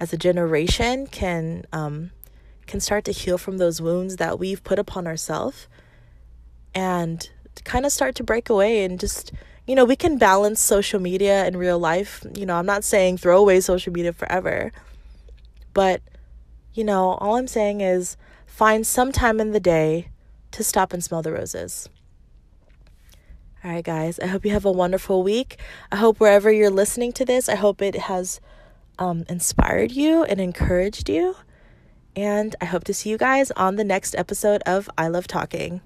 as 0.00 0.12
a 0.12 0.16
generation, 0.16 1.06
can 1.06 1.64
um, 1.72 2.10
can 2.66 2.80
start 2.80 3.04
to 3.04 3.12
heal 3.12 3.38
from 3.38 3.58
those 3.58 3.80
wounds 3.80 4.16
that 4.16 4.38
we've 4.38 4.62
put 4.64 4.78
upon 4.78 5.06
ourselves 5.06 5.68
and 6.74 7.30
kind 7.64 7.86
of 7.86 7.92
start 7.92 8.14
to 8.16 8.24
break 8.24 8.50
away 8.50 8.84
and 8.84 9.00
just 9.00 9.32
you 9.68 9.74
know 9.74 9.84
we 9.84 9.94
can 9.94 10.16
balance 10.16 10.58
social 10.58 10.98
media 10.98 11.44
and 11.44 11.56
real 11.56 11.78
life. 11.78 12.26
You 12.34 12.46
know 12.46 12.56
i'm 12.56 12.66
not 12.66 12.82
saying 12.82 13.18
throw 13.18 13.38
away 13.38 13.60
social 13.60 13.92
media 13.92 14.12
forever 14.12 14.72
but 15.74 16.00
you 16.72 16.82
know 16.82 17.10
all 17.20 17.36
i'm 17.36 17.46
saying 17.46 17.82
is 17.82 18.16
find 18.46 18.86
some 18.86 19.12
time 19.12 19.38
in 19.40 19.52
the 19.52 19.60
day 19.60 20.08
to 20.50 20.64
stop 20.64 20.92
and 20.94 21.04
smell 21.04 21.20
the 21.20 21.30
roses. 21.30 21.88
All 23.62 23.70
right 23.70 23.84
guys 23.84 24.18
i 24.18 24.26
hope 24.26 24.44
you 24.46 24.52
have 24.52 24.64
a 24.64 24.72
wonderful 24.72 25.22
week. 25.22 25.60
I 25.92 25.96
hope 25.96 26.18
wherever 26.18 26.50
you're 26.50 26.70
listening 26.70 27.12
to 27.12 27.24
this 27.24 27.48
i 27.48 27.54
hope 27.54 27.82
it 27.82 27.94
has 27.94 28.40
um, 28.98 29.24
inspired 29.28 29.92
you 29.92 30.24
and 30.24 30.40
encouraged 30.40 31.10
you. 31.10 31.36
And 32.16 32.56
i 32.62 32.64
hope 32.64 32.84
to 32.84 32.94
see 32.94 33.10
you 33.10 33.18
guys 33.18 33.50
on 33.50 33.76
the 33.76 33.84
next 33.84 34.14
episode 34.16 34.62
of 34.62 34.88
i 34.96 35.08
love 35.08 35.26
talking 35.26 35.82